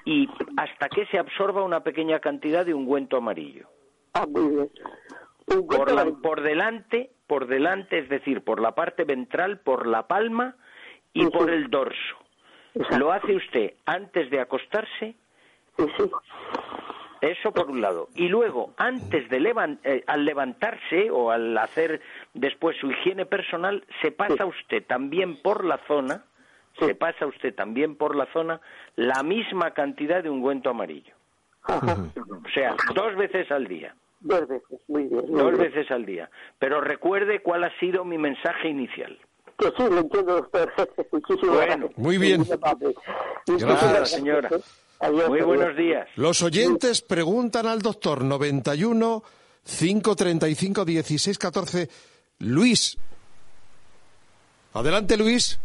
y 0.05 0.29
hasta 0.57 0.89
que 0.89 1.07
se 1.07 1.19
absorba 1.19 1.63
una 1.63 1.81
pequeña 1.81 2.21
cantidad 2.21 2.65
de 2.67 2.75
ungüento 2.75 3.17
amarillo. 3.17 3.69
Ah, 4.15 4.27
muy 4.27 4.55
bien. 4.55 4.71
Por, 5.47 6.21
por 6.21 6.43
delante, 6.43 7.11
por 7.27 7.47
delante, 7.47 7.99
es 7.99 8.09
decir, 8.09 8.43
por 8.43 8.61
la 8.61 8.75
parte 8.75 9.05
ventral, 9.05 9.61
por 9.61 9.87
la 9.87 10.07
palma 10.07 10.57
y 11.13 11.27
por 11.27 11.51
el 11.51 11.69
dorso. 11.69 12.17
Lo 12.99 13.13
hace 13.13 13.35
usted 13.35 13.75
antes 13.85 14.31
de 14.31 14.41
acostarse. 14.41 15.17
Eso 17.21 17.53
por 17.53 17.71
un 17.71 17.81
lado. 17.81 18.09
Y 18.17 18.29
luego, 18.29 18.75
antes 18.77 19.29
de 19.29 19.79
eh, 19.85 20.05
al 20.07 20.25
levantarse 20.25 21.11
o 21.11 21.31
al 21.31 21.57
hacer 21.57 22.01
después 22.35 22.77
su 22.79 22.91
higiene 22.91 23.27
personal, 23.27 23.85
se 24.01 24.11
pasa 24.11 24.45
usted 24.45 24.85
también 24.85 25.41
por 25.41 25.65
la 25.65 25.79
zona, 25.87 26.25
se 26.79 26.95
pasa 26.95 27.27
usted 27.27 27.55
también 27.55 27.97
por 27.97 28.17
la 28.17 28.27
zona 28.33 28.61
la 28.97 29.23
misma 29.23 29.73
cantidad 29.73 30.23
de 30.23 30.31
ungüento 30.31 30.71
amarillo. 30.71 31.15
O 31.69 32.49
sea, 32.55 32.75
dos 32.95 33.17
veces 33.17 33.51
al 33.51 33.67
día. 33.67 33.95
Dos 34.21 34.49
veces, 34.49 34.81
muy 34.89 35.05
bien. 35.05 35.33
dos 35.33 35.59
veces 35.59 35.91
al 35.91 36.07
día. 36.07 36.31
Pero 36.59 36.81
recuerde 36.81 37.41
cuál 37.41 37.65
ha 37.65 37.79
sido 37.79 38.05
mi 38.05 38.19
mensaje 38.19 38.69
inicial. 38.69 39.19
Que 39.59 39.67
sí, 39.77 39.83
lo 39.91 39.99
entiendo. 39.99 40.49
Muchísimas 41.13 41.57
bueno, 41.57 41.91
Muy 41.97 42.19
bien. 42.19 42.45
Gracias, 43.47 44.11
señora. 44.11 44.49
Muy 45.29 45.41
buenos 45.41 45.77
días. 45.77 46.09
Los 46.17 46.43
oyentes 46.43 47.03
preguntan 47.03 47.67
al 47.67 47.81
doctor 47.81 48.23
91 48.25 49.23
535 49.65 50.85
16 50.85 51.39
14. 51.39 51.89
Luis. 52.39 52.97
Adelante, 54.75 55.17
Luis. 55.17 55.59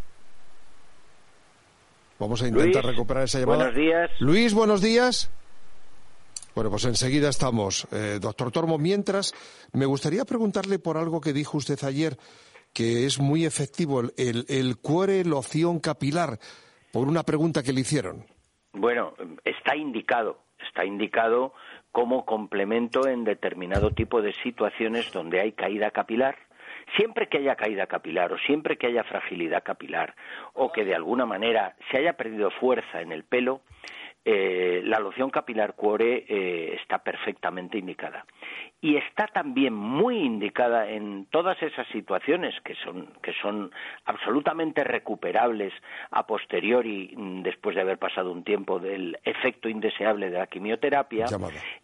Vamos 2.18 2.42
a 2.42 2.48
intentar 2.48 2.84
recuperar 2.84 3.24
esa 3.24 3.38
llamada. 3.38 3.64
Buenos 3.64 3.76
días. 3.76 4.10
Luis, 4.20 4.54
buenos 4.54 4.82
días. 4.82 5.30
Bueno, 6.54 6.70
pues 6.70 6.84
enseguida 6.86 7.28
estamos. 7.28 7.86
Eh, 7.92 8.18
doctor 8.20 8.50
Tormo, 8.50 8.78
mientras, 8.78 9.32
me 9.72 9.86
gustaría 9.86 10.24
preguntarle 10.24 10.80
por 10.80 10.96
algo 10.96 11.20
que 11.20 11.32
dijo 11.32 11.56
usted 11.56 11.78
ayer, 11.84 12.16
que 12.74 13.06
es 13.06 13.20
muy 13.20 13.44
efectivo, 13.44 14.02
el, 14.16 14.44
el 14.48 14.76
cuore 14.78 15.24
loción 15.24 15.78
capilar, 15.78 16.40
por 16.92 17.06
una 17.06 17.22
pregunta 17.22 17.62
que 17.62 17.72
le 17.72 17.82
hicieron. 17.82 18.26
Bueno, 18.72 19.14
está 19.44 19.76
indicado, 19.76 20.40
está 20.66 20.84
indicado 20.84 21.54
como 21.92 22.24
complemento 22.24 23.06
en 23.06 23.22
determinado 23.22 23.92
tipo 23.92 24.20
de 24.20 24.32
situaciones 24.42 25.12
donde 25.12 25.40
hay 25.40 25.52
caída 25.52 25.92
capilar. 25.92 26.36
Siempre 26.96 27.28
que 27.28 27.38
haya 27.38 27.56
caída 27.56 27.86
capilar 27.86 28.32
o 28.32 28.38
siempre 28.38 28.76
que 28.76 28.86
haya 28.86 29.04
fragilidad 29.04 29.62
capilar 29.62 30.14
o 30.54 30.72
que 30.72 30.84
de 30.84 30.94
alguna 30.94 31.26
manera 31.26 31.76
se 31.90 31.98
haya 31.98 32.14
perdido 32.14 32.50
fuerza 32.50 33.00
en 33.00 33.12
el 33.12 33.24
pelo, 33.24 33.62
eh, 34.30 34.82
la 34.84 34.98
loción 34.98 35.30
capilar 35.30 35.74
cuore 35.74 36.26
eh, 36.28 36.76
está 36.78 36.98
perfectamente 36.98 37.78
indicada. 37.78 38.26
Y 38.78 38.96
está 38.96 39.26
también 39.26 39.72
muy 39.72 40.18
indicada 40.18 40.90
en 40.90 41.24
todas 41.30 41.62
esas 41.62 41.86
situaciones 41.88 42.54
que 42.62 42.74
son, 42.74 43.08
que 43.22 43.32
son 43.40 43.72
absolutamente 44.04 44.84
recuperables 44.84 45.72
a 46.10 46.26
posteriori, 46.26 47.14
mm, 47.16 47.42
después 47.42 47.74
de 47.74 47.80
haber 47.80 47.96
pasado 47.96 48.30
un 48.30 48.44
tiempo 48.44 48.78
del 48.78 49.18
efecto 49.24 49.68
indeseable 49.68 50.28
de 50.28 50.38
la 50.38 50.46
quimioterapia, 50.46 51.24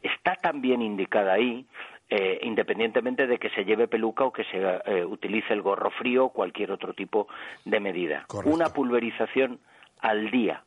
está 0.02 0.34
también 0.36 0.82
indicada 0.82 1.32
ahí 1.32 1.64
eh, 2.10 2.40
independientemente 2.42 3.26
de 3.26 3.38
que 3.38 3.50
se 3.50 3.64
lleve 3.64 3.88
peluca 3.88 4.24
o 4.24 4.32
que 4.32 4.44
se 4.44 5.04
utilice 5.04 5.52
el 5.52 5.62
gorro 5.62 5.90
frío 5.90 6.26
o 6.26 6.32
cualquier 6.32 6.70
otro 6.70 6.92
tipo 6.94 7.28
de 7.64 7.80
medida. 7.80 8.26
Una 8.44 8.68
pulverización 8.68 9.60
al 10.00 10.30
día 10.30 10.64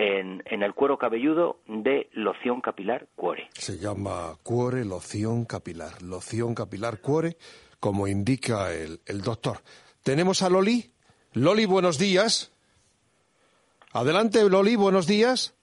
en, 0.00 0.62
el 0.62 0.74
cuero 0.74 0.98
cabelludo 0.98 1.58
de 1.66 2.08
loción 2.12 2.60
capilar 2.60 3.08
cuore. 3.16 3.48
Se 3.52 3.78
llama 3.78 4.34
cuore 4.42 4.84
loción 4.84 5.44
capilar, 5.44 6.02
loción 6.02 6.54
capilar 6.54 7.00
cuore, 7.00 7.36
como 7.78 8.08
indica 8.08 8.72
el, 8.72 9.20
doctor. 9.22 9.58
Tenemos 10.02 10.42
a 10.42 10.48
Loli. 10.48 10.90
Loli, 11.34 11.66
buenos 11.66 11.98
días. 11.98 12.52
Adelante, 13.92 14.48
Loli, 14.48 14.76
buenos 14.76 15.06
días. 15.06 15.54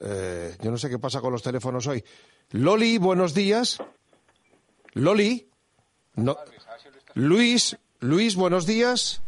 Eh, 0.00 0.56
yo 0.60 0.70
no 0.70 0.76
sé 0.76 0.88
qué 0.88 0.98
pasa 0.98 1.20
con 1.20 1.32
los 1.32 1.42
teléfonos 1.42 1.86
hoy. 1.86 2.02
Loli, 2.52 2.98
buenos 2.98 3.34
días. 3.34 3.82
Loli. 4.92 5.48
No. 6.16 6.36
Luis, 7.14 7.76
Luis, 8.00 8.36
buenos 8.36 8.66
días. 8.66 9.22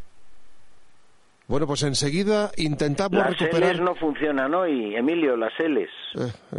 Bueno, 1.48 1.66
pues 1.66 1.84
enseguida 1.84 2.50
intentamos 2.56 3.18
las 3.18 3.38
recuperar. 3.38 3.76
Las 3.76 3.84
no 3.84 3.94
funcionan 3.94 4.52
hoy, 4.54 4.96
Emilio, 4.96 5.36
las 5.36 5.52
L's. 5.60 5.88
Eh, 6.16 6.32
eh, 6.52 6.58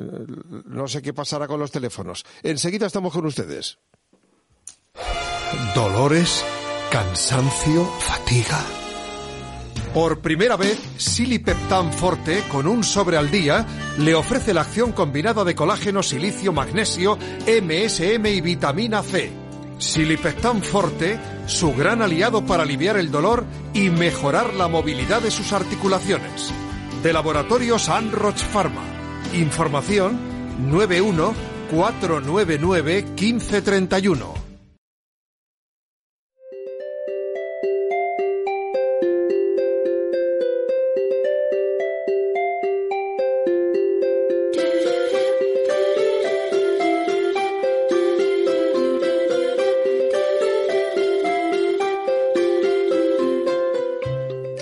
no 0.66 0.88
sé 0.88 1.02
qué 1.02 1.14
pasará 1.14 1.48
con 1.48 1.60
los 1.60 1.72
teléfonos. 1.72 2.26
Enseguida 2.42 2.88
estamos 2.88 3.12
con 3.12 3.26
ustedes. 3.26 3.80
Dolores, 5.76 6.46
cansancio, 6.92 7.84
fatiga. 7.84 8.87
Por 9.98 10.20
primera 10.20 10.56
vez, 10.58 10.78
Silipeptan 10.98 11.92
Forte, 11.92 12.44
con 12.52 12.68
un 12.68 12.84
sobre 12.84 13.18
al 13.18 13.32
día, 13.32 13.66
le 13.98 14.14
ofrece 14.14 14.54
la 14.54 14.62
acción 14.62 14.92
combinada 14.92 15.44
de 15.44 15.56
colágeno, 15.56 16.04
silicio, 16.04 16.54
magnesio, 16.54 17.18
MSM 17.48 18.24
y 18.28 18.42
vitamina 18.42 19.02
C 19.02 19.32
Silipectan 19.80 20.62
Forte, 20.62 21.18
su 21.48 21.74
gran 21.74 22.04
aliado 22.04 22.46
para 22.46 22.62
aliviar 22.62 22.98
el 22.98 23.10
dolor 23.10 23.44
y 23.74 23.90
mejorar 23.90 24.54
la 24.54 24.68
movilidad 24.68 25.24
de 25.24 25.32
sus 25.32 25.52
articulaciones. 25.52 26.52
De 27.02 27.12
Laboratorios 27.12 27.90
Anroch 27.90 28.38
Pharma. 28.38 28.84
Información 29.34 30.70
91 30.70 31.34
499 31.72 33.04
1531. 33.20 34.47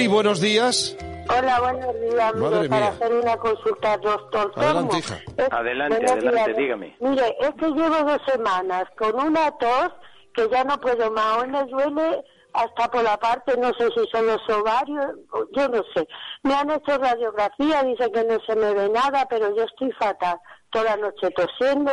Buenos 0.00 0.40
días. 0.40 0.96
Hola, 1.28 1.61
buenos 1.61 2.00
días. 2.00 2.34
Mire, 2.34 2.50
Madre 2.50 2.68
para 2.68 2.80
mía. 2.80 2.88
hacer 2.90 3.12
una 3.14 3.37
consulta, 3.37 3.96
doctor 3.99 4.52
Adelante, 4.56 4.75
Tormo. 4.82 4.99
hija. 4.99 5.20
Es- 5.37 5.52
Adelante, 5.52 5.96
adelante, 6.12 6.44
días. 6.44 6.56
dígame. 6.56 6.96
Mire, 7.00 7.37
es 7.40 7.50
que 7.58 7.66
llevo 7.66 7.96
dos 8.04 8.20
semanas 8.26 8.84
con 8.99 9.14
una 9.20 9.50
tos 9.58 9.88
que 10.34 10.49
ya 10.50 10.64
no 10.64 10.78
puedo 10.80 11.11
más. 11.11 11.42
Hoy 11.42 11.49
me 11.49 11.64
duele 11.64 12.25
hasta 12.54 12.90
por 12.90 13.02
la 13.04 13.16
parte, 13.18 13.56
no 13.58 13.68
sé 13.75 13.88
si 13.94 14.04
son 14.11 14.26
los 14.26 14.49
ovarios, 14.49 15.06
yo 15.54 15.68
no 15.68 15.82
sé. 15.94 16.06
Me 16.42 16.54
han 16.54 16.70
hecho 16.70 16.99
radiografía, 16.99 17.82
dicen 17.84 18.12
que 18.12 18.25
no 18.25 18.38
se 18.46 18.56
me 18.56 18.72
ve 18.75 18.88
nada, 18.88 19.26
pero 19.28 19.54
yo 19.54 19.62
estoy 19.64 19.92
fatal. 19.92 20.38
Toda 20.70 20.84
la 20.84 20.96
noche 20.96 21.30
tosiendo 21.30 21.92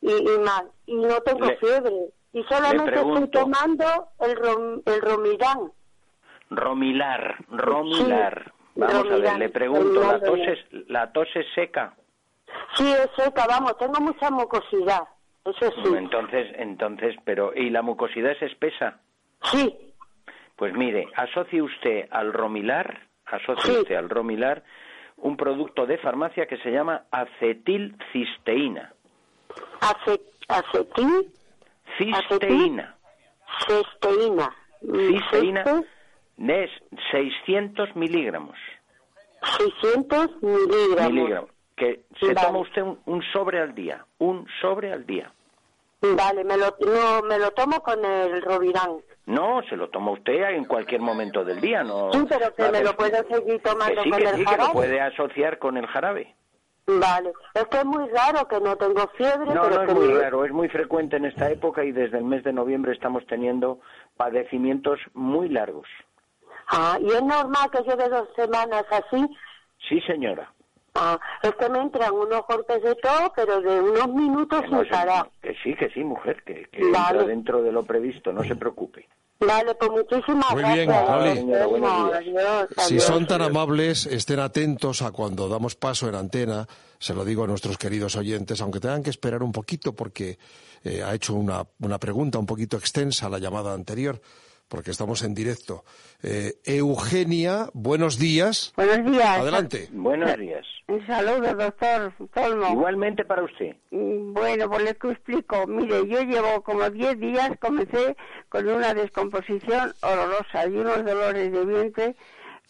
y, 0.00 0.10
y 0.12 0.38
mal. 0.40 0.68
Y 0.86 0.96
no 0.96 1.16
tengo 1.20 1.46
Le- 1.46 1.56
fiebre. 1.58 1.94
Y 2.32 2.42
solamente 2.44 2.94
estoy 2.96 3.30
tomando 3.30 3.84
el, 4.20 4.36
rom, 4.36 4.82
el 4.84 5.00
Romidán. 5.00 5.72
Romilar, 6.50 7.36
Romilar. 7.48 8.52
Vamos 8.74 9.10
a 9.10 9.16
ver, 9.16 9.38
le 9.38 9.48
pregunto, 9.48 10.00
¿la 10.02 10.20
tos, 10.20 10.38
es, 10.38 10.58
¿la 10.88 11.10
tos 11.12 11.28
es 11.34 11.46
seca? 11.54 11.94
Sí, 12.74 12.90
es 12.92 13.08
seca, 13.16 13.46
vamos, 13.48 13.76
tengo 13.78 13.98
mucha 14.00 14.30
mucosidad. 14.30 15.02
Eso 15.44 15.70
sí. 15.82 15.94
Entonces, 15.96 16.52
entonces, 16.56 17.16
pero 17.24 17.52
¿y 17.54 17.70
la 17.70 17.82
mucosidad 17.82 18.32
es 18.32 18.42
espesa? 18.42 19.00
Sí, 19.42 19.74
Pues 20.56 20.72
mire, 20.74 21.06
asocie 21.16 21.60
usted 21.60 22.08
al 22.10 22.32
Romilar, 22.32 23.06
asocie 23.26 23.74
Sí. 23.74 23.78
usted 23.82 23.94
al 23.96 24.08
Romilar 24.08 24.62
un 25.18 25.36
producto 25.36 25.84
de 25.86 25.98
farmacia 25.98 26.46
que 26.46 26.56
se 26.58 26.70
llama 26.70 27.02
acetilcisteína. 27.10 28.92
ace- 29.80 30.20
acetil, 30.48 31.30
Cisteína. 31.98 32.96
cisteína. 33.66 34.54
Mm, 34.82 34.96
Cisteína 35.08 35.64
ciste, 35.64 35.88
es 36.38 36.70
600 37.10 37.94
miligramos. 37.96 38.56
600 39.58 40.42
miligramos. 40.42 41.12
miligramos. 41.12 41.50
Que 41.76 42.00
se 42.20 42.32
Vale. 42.32 42.46
toma 42.46 42.58
usted 42.60 42.82
un, 42.82 42.98
un 43.04 43.22
sobre 43.32 43.60
al 43.60 43.74
día. 43.74 44.04
Un 44.18 44.46
sobre 44.60 44.92
al 44.92 45.04
día. 45.06 45.30
Vale, 46.00 46.44
me 46.44 46.56
lo, 46.56 46.74
no, 46.80 47.22
me 47.26 47.38
lo 47.38 47.50
tomo 47.50 47.80
con 47.82 48.04
el 48.04 48.40
Rovirán. 48.42 48.98
No, 49.26 49.60
se 49.68 49.76
lo 49.76 49.88
toma 49.90 50.12
usted 50.12 50.34
en 50.50 50.64
cualquier 50.66 51.00
momento 51.00 51.44
del 51.44 51.60
día, 51.60 51.82
no. 51.82 52.12
Sí, 52.12 52.24
pero 52.28 52.54
que 52.54 52.70
me 52.70 52.82
lo 52.82 52.94
puedo 52.96 53.16
seguir 53.28 53.54
que 53.54 53.58
tomando 53.68 54.02
sí, 54.02 54.10
con 54.10 54.18
que 54.20 54.28
el 54.28 54.36
sí, 54.36 54.44
que 54.44 54.56
lo 54.56 54.72
puede 54.72 55.00
asociar 55.00 55.58
con 55.58 55.76
el 55.76 55.86
jarabe. 55.86 56.34
Vale, 56.86 57.32
es 57.54 57.64
que 57.64 57.78
es 57.78 57.84
muy 57.84 58.08
raro 58.10 58.46
que 58.46 58.60
no 58.60 58.76
tengo 58.76 59.08
fiebre, 59.16 59.52
No, 59.52 59.62
pero 59.62 59.74
no 59.74 59.82
es 59.82 59.88
que 59.88 59.94
muy 59.94 60.08
me- 60.08 60.20
raro, 60.20 60.44
es 60.44 60.52
muy 60.52 60.68
frecuente 60.68 61.16
en 61.16 61.24
esta 61.24 61.50
época 61.50 61.84
y 61.84 61.90
desde 61.90 62.18
el 62.18 62.24
mes 62.24 62.44
de 62.44 62.52
noviembre 62.52 62.92
estamos 62.92 63.26
teniendo 63.26 63.80
padecimientos 64.16 65.00
muy 65.12 65.48
largos. 65.48 65.88
Ah, 66.68 66.98
y 67.00 67.06
es 67.10 67.22
normal 67.22 67.70
que 67.70 67.82
lleve 67.82 68.08
dos 68.08 68.28
semanas 68.34 68.84
así. 68.90 69.24
Sí, 69.88 70.00
señora. 70.06 70.52
Ah, 70.94 71.18
es 71.42 71.54
que 71.56 71.68
me 71.68 71.78
entran 71.80 72.12
unos 72.14 72.42
golpes 72.48 72.82
de 72.82 72.94
todo, 72.96 73.30
pero 73.36 73.60
de 73.60 73.80
unos 73.80 74.08
minutos 74.08 74.62
Que, 74.62 74.68
no 74.68 74.78
sin 74.80 74.86
se- 74.86 74.90
parar. 74.90 75.30
que 75.42 75.54
sí, 75.62 75.74
que 75.76 75.90
sí, 75.90 76.00
mujer, 76.02 76.42
que, 76.44 76.66
que 76.72 76.90
Vale. 76.90 77.18
entra 77.18 77.26
dentro 77.26 77.62
de 77.62 77.70
lo 77.72 77.84
previsto, 77.84 78.32
no 78.32 78.42
se 78.42 78.56
preocupe. 78.56 79.06
Vale, 79.38 79.74
pues 79.74 79.90
muchísimas 79.90 80.50
Muy 80.52 80.62
gracias. 80.62 80.86
bien, 80.86 81.06
Loli. 81.06 81.34
Señora, 81.36 81.66
buenos 81.66 81.90
Bueno, 81.92 82.06
días. 82.08 82.18
adiós, 82.20 82.68
Si 82.88 83.00
son 83.00 83.26
tan 83.26 83.42
amables, 83.42 84.06
estén 84.06 84.40
atentos 84.40 85.02
a 85.02 85.10
cuando 85.12 85.46
damos 85.50 85.76
paso 85.76 86.08
en 86.08 86.14
antena. 86.14 86.66
Se 86.98 87.12
lo 87.12 87.22
digo 87.26 87.44
a 87.44 87.46
nuestros 87.46 87.76
queridos 87.76 88.16
oyentes, 88.16 88.62
aunque 88.62 88.80
tengan 88.80 89.02
que 89.02 89.10
esperar 89.10 89.42
un 89.42 89.52
poquito 89.52 89.92
porque 89.94 90.38
eh, 90.82 91.02
ha 91.04 91.14
hecho 91.14 91.34
una, 91.34 91.62
una 91.80 91.98
pregunta 91.98 92.38
un 92.38 92.46
poquito 92.46 92.78
extensa 92.78 93.28
la 93.28 93.38
llamada 93.38 93.74
anterior, 93.74 94.18
porque 94.68 94.90
estamos 94.90 95.22
en 95.22 95.34
directo. 95.34 95.84
Eh, 96.22 96.54
Eugenia, 96.64 97.68
buenos 97.72 98.18
días. 98.18 98.72
Buenos 98.76 99.10
días. 99.10 99.38
Adelante. 99.38 99.88
Buenos 99.92 100.36
días. 100.38 100.66
Un 100.88 101.04
saludo, 101.06 101.54
doctor 101.54 102.12
Tolmo. 102.32 102.68
Igualmente 102.72 103.24
para 103.24 103.42
usted. 103.42 103.76
Bueno, 103.90 104.68
pues 104.68 104.82
les 104.82 104.92
explico. 104.92 105.66
Mire, 105.66 106.06
yo 106.08 106.22
llevo 106.22 106.62
como 106.62 106.88
10 106.88 107.18
días, 107.18 107.50
comencé 107.60 108.16
con 108.48 108.68
una 108.68 108.94
descomposición 108.94 109.92
horrorosa 110.02 110.66
y 110.66 110.76
unos 110.76 111.04
dolores 111.04 111.52
de 111.52 111.64
vientre 111.64 112.16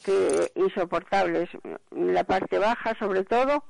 que 0.05 0.51
insoportables. 0.55 1.49
En 1.91 2.15
la 2.15 2.25
parte 2.25 2.59
baja, 2.59 2.97
sobre 2.99 3.25
todo, 3.25 3.65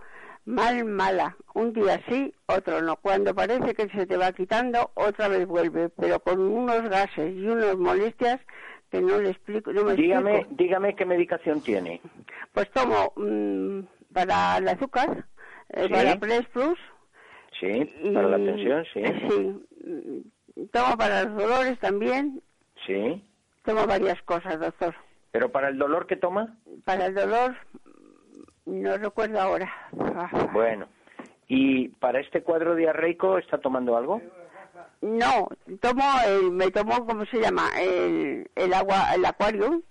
mal, 0.47 0.85
mala. 0.85 1.37
Un 1.55 1.73
día 1.73 2.01
sí, 2.09 2.33
otro 2.47 2.81
no. 2.81 2.97
Cuando 2.97 3.35
parece 3.35 3.75
que 3.75 3.89
se 3.91 4.07
te 4.07 4.17
va 4.17 4.33
quitando, 4.33 4.91
otra 4.95 5.29
vez 5.29 5.47
vuelve, 5.47 5.89
pero 5.91 6.19
con 6.21 6.41
unos 6.41 6.89
gases 6.89 7.35
y 7.35 7.47
unas 7.47 7.77
molestias 7.77 8.41
que 8.91 9.01
no 9.03 9.19
le 9.21 9.31
explico. 9.31 9.73
No 9.73 9.85
me 9.85 9.95
Dígame, 9.95 10.39
explico. 10.39 10.55
dígame 10.63 10.97
qué 10.97 11.05
medicación 11.05 11.61
tiene. 11.61 12.01
Pues 12.53 12.71
tomo 12.71 13.13
mm, 13.17 13.81
para 14.13 14.57
el 14.59 14.69
azúcar, 14.69 15.27
eh, 15.71 15.85
Sí. 15.87 15.93
para 15.93 16.17
Press 16.19 16.47
Plus. 16.53 16.79
Sí, 17.61 17.93
y- 18.03 18.11
para 18.13 18.29
la 18.29 18.37
tensión, 18.37 18.85
sí. 18.95 19.03
Sí. 19.29 20.69
Tomo 20.73 20.97
para 20.97 21.25
los 21.25 21.37
dolores 21.37 21.79
también. 21.81 22.41
Sí. 22.87 23.23
Tomo 23.65 23.87
varias 23.87 24.21
cosas, 24.23 24.61
doctor. 24.61 24.95
Pero 25.33 25.51
para 25.51 25.69
el 25.69 25.79
dolor 25.79 26.07
que 26.07 26.17
toma, 26.17 26.57
Para 26.85 27.07
el 27.07 27.15
dolor, 27.15 27.57
no 28.67 28.97
recuerdo 28.99 29.41
ahora. 29.41 29.73
Ah, 30.15 30.49
bueno. 30.53 30.87
¿Y 31.49 31.89
para 31.89 32.21
este 32.21 32.43
cuadro 32.43 32.75
diarreico 32.75 33.39
está 33.39 33.59
tomando 33.59 33.97
algo? 33.97 34.21
No, 35.01 35.49
tomo 35.81 36.03
el, 36.27 36.51
me 36.51 36.71
tomo, 36.71 37.07
¿cómo 37.07 37.25
se 37.27 37.41
llama? 37.41 37.69
El, 37.79 38.51
el 38.55 38.75
agua, 38.75 39.15
el 39.15 39.25
acuario. 39.25 39.83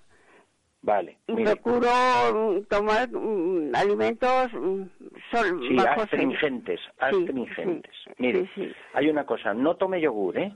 Vale, 0.82 1.18
Y 1.26 1.34
mire. 1.34 1.56
procuro 1.56 1.88
mm, 2.34 2.64
tomar 2.66 3.10
mm, 3.12 3.74
alimentos 3.76 4.54
mm, 4.54 4.84
sol, 5.32 5.60
Sí, 5.68 5.78
astringentes, 5.80 6.80
astringentes. 7.00 7.92
sí, 8.04 8.12
Mire, 8.20 8.48
sí. 8.54 8.72
hay 8.94 9.10
una 9.10 9.26
cosa, 9.26 9.54
no 9.56 9.78
tome 9.78 10.00
yogur, 10.00 10.38
¿eh? 10.38 10.54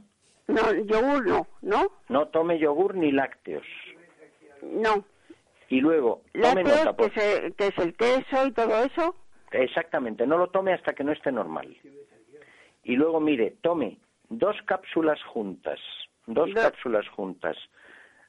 No, 0.47 0.71
yogur 0.85 1.25
no, 1.25 1.47
¿no? 1.63 1.91
No 2.09 2.27
tome 2.27 2.59
yogur 2.59 2.93
ni 2.95 3.11
lácteos. 3.11 3.65
No. 4.61 5.03
Y 5.69 5.81
luego, 5.81 6.23
tome 6.33 6.63
Lácteos, 6.63 6.77
nota, 6.85 6.93
por- 6.97 7.11
que, 7.11 7.19
es, 7.47 7.55
que 7.55 7.67
es 7.67 7.77
el 7.77 7.93
queso 7.95 8.47
y 8.47 8.51
todo 8.51 8.83
eso. 8.83 9.15
Exactamente, 9.51 10.25
no 10.27 10.37
lo 10.37 10.47
tome 10.49 10.73
hasta 10.73 10.93
que 10.93 11.03
no 11.03 11.11
esté 11.11 11.31
normal. 11.31 11.75
Y 12.83 12.95
luego, 12.95 13.19
mire, 13.19 13.55
tome 13.61 13.97
dos 14.29 14.55
cápsulas 14.65 15.21
juntas, 15.23 15.79
dos 16.27 16.49
Do- 16.53 16.61
cápsulas 16.61 17.07
juntas 17.09 17.57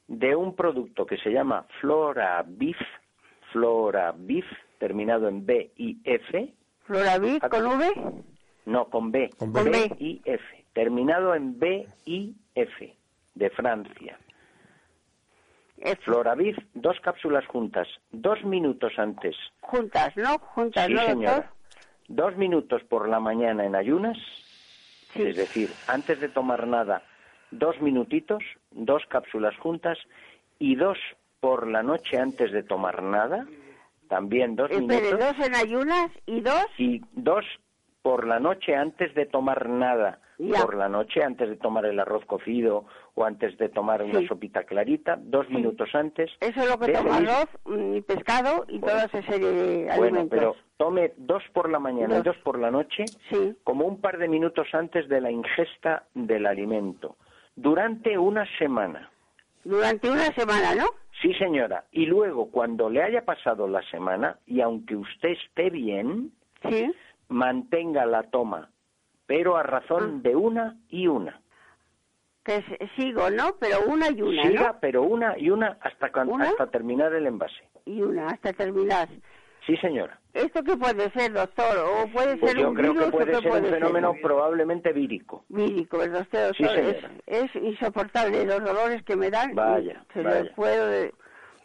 de 0.08 0.34
un 0.34 0.54
producto 0.56 1.06
que 1.06 1.16
se 1.18 1.30
llama 1.30 1.66
Flora 1.80 2.44
Beef, 2.46 2.78
Flora 3.52 4.12
Beef, 4.16 4.44
terminado 4.78 5.28
en 5.28 5.44
B 5.46 5.70
y 5.76 5.98
F, 6.04 6.52
Floravic 6.84 7.48
con 7.48 7.66
V. 7.66 8.22
no 8.66 8.86
con 8.90 9.12
B, 9.12 9.30
Con 9.38 9.52
B. 9.52 9.62
B 9.64 9.96
y 9.98 10.20
F, 10.24 10.64
terminado 10.72 11.34
en 11.34 11.58
B 11.58 11.86
y 12.06 12.34
F, 12.54 12.94
de 13.34 13.50
Francia. 13.50 14.18
F. 15.80 16.02
Floraviv, 16.02 16.56
dos 16.74 16.98
cápsulas 17.00 17.46
juntas, 17.46 17.88
dos 18.12 18.42
minutos 18.44 18.92
antes. 18.98 19.34
Juntas, 19.60 20.16
¿no? 20.16 20.38
Juntas, 20.38 20.86
Sí, 20.86 20.92
¿no, 20.94 21.00
señora. 21.02 21.34
doctor? 21.36 21.52
Dos 22.08 22.36
minutos 22.36 22.82
por 22.84 23.08
la 23.08 23.20
mañana 23.20 23.64
en 23.64 23.74
ayunas, 23.76 24.18
Sí. 25.12 25.22
es 25.22 25.36
decir, 25.36 25.70
antes 25.88 26.20
de 26.20 26.28
tomar 26.28 26.66
nada, 26.66 27.02
dos 27.50 27.80
minutitos, 27.80 28.42
dos 28.70 29.02
cápsulas 29.08 29.56
juntas, 29.58 29.98
y 30.58 30.74
dos 30.76 30.98
por 31.40 31.66
la 31.68 31.82
noche 31.82 32.18
antes 32.18 32.52
de 32.52 32.62
tomar 32.62 33.02
nada, 33.02 33.46
también 34.08 34.56
dos 34.56 34.70
Espere, 34.70 35.00
minutos, 35.02 35.18
dos 35.36 35.46
en 35.46 35.54
ayunas 35.54 36.10
y 36.26 36.40
dos. 36.40 36.66
y 36.78 37.00
dos 37.12 37.44
por 38.02 38.26
la 38.26 38.38
noche 38.40 38.74
antes 38.76 39.14
de 39.14 39.24
tomar 39.26 39.68
nada, 39.68 40.18
Ya. 40.42 40.62
por 40.62 40.74
la 40.76 40.88
noche 40.88 41.22
antes 41.22 41.48
de 41.50 41.56
tomar 41.56 41.84
el 41.84 42.00
arroz 42.00 42.24
cocido 42.24 42.86
o 43.14 43.24
antes 43.24 43.58
de 43.58 43.68
tomar 43.68 44.02
una 44.02 44.26
sopita 44.26 44.64
clarita, 44.64 45.18
dos 45.20 45.46
Sí. 45.48 45.54
minutos 45.54 45.88
antes. 45.94 46.30
Eso 46.40 46.60
es 46.62 46.68
lo 46.70 46.78
que 46.78 46.92
mismo- 46.92 47.12
arroz 47.12 47.48
mm, 47.66 47.94
y 47.96 48.00
pescado 48.00 48.64
y 48.68 48.78
Bueno. 48.78 48.86
toda 48.86 49.04
esa 49.04 49.22
serie 49.30 49.50
de 49.50 49.84
Bueno, 49.84 50.02
alimentos. 50.20 50.30
pero 50.30 50.56
tome 50.78 51.12
dos 51.18 51.42
por 51.52 51.68
la 51.70 51.78
mañana 51.78 52.14
y 52.14 52.16
Dos. 52.18 52.24
dos 52.24 52.36
por 52.38 52.58
la 52.58 52.70
noche, 52.70 53.04
Sí. 53.28 53.54
como 53.64 53.84
un 53.84 54.00
par 54.00 54.16
de 54.18 54.28
minutos 54.28 54.66
antes 54.72 55.08
de 55.08 55.20
la 55.20 55.30
ingesta 55.30 56.04
del 56.14 56.46
alimento, 56.46 57.16
durante 57.56 58.16
una 58.16 58.46
semana. 58.58 59.10
Durante 59.62 60.10
una 60.10 60.32
semana, 60.32 60.74
¿no? 60.74 60.86
Sí, 61.20 61.34
señora. 61.34 61.84
Y 61.92 62.06
luego, 62.06 62.50
cuando 62.50 62.88
le 62.88 63.02
haya 63.02 63.26
pasado 63.26 63.68
la 63.68 63.82
semana, 63.90 64.38
y 64.46 64.62
aunque 64.62 64.96
usted 64.96 65.30
esté 65.30 65.68
bien, 65.68 66.32
Sí. 66.66 66.90
mantenga 67.28 68.06
la 68.06 68.22
toma, 68.24 68.70
pero 69.30 69.56
a 69.56 69.62
razón 69.62 70.16
Ah. 70.16 70.20
de 70.28 70.34
una 70.34 70.76
y 70.88 71.06
una. 71.06 71.40
Que 72.42 72.64
sigo, 72.96 73.30
¿no? 73.30 73.54
Pero 73.60 73.76
una 73.86 74.10
y 74.10 74.20
una, 74.22 74.42
Siga, 74.42 74.72
¿no? 74.72 74.78
pero 74.80 75.02
una 75.04 75.38
y 75.38 75.50
una 75.50 75.78
hasta, 75.80 76.06
hasta 76.42 76.66
terminar 76.66 77.14
el 77.14 77.26
envase. 77.28 77.62
Y 77.84 78.02
una, 78.02 78.26
hasta 78.26 78.52
terminar. 78.52 79.08
Sí, 79.64 79.76
señora. 79.76 80.18
¿Esto 80.34 80.64
qué 80.64 80.76
puede 80.76 81.10
ser, 81.12 81.32
doctor? 81.32 81.76
¿O 81.78 82.08
puede 82.12 82.36
Pues 82.38 82.50
ser 82.52 82.60
yo 82.62 82.70
un 82.70 82.74
creo 82.74 82.92
virus 82.92 83.06
que 83.10 83.10
puede 83.12 83.36
un 83.66 83.66
fenómeno 83.70 84.12
ser? 84.14 84.22
probablemente 84.22 84.92
vírico. 84.92 85.44
Vírico, 85.48 86.02
el 86.02 86.12
doctor, 86.12 86.56
Sí, 86.56 86.64
doctor, 86.64 86.80
es, 86.84 86.96
señora. 86.96 87.14
es 87.26 87.54
insoportable 87.54 88.44
los 88.46 88.64
dolores 88.64 89.04
que 89.04 89.14
me 89.14 89.30
dan. 89.30 89.54
Vaya, 89.54 90.02
Se 90.12 90.22
vaya. 90.22 90.40
los 90.42 90.52
puedo... 90.54 90.86
de- 90.88 91.14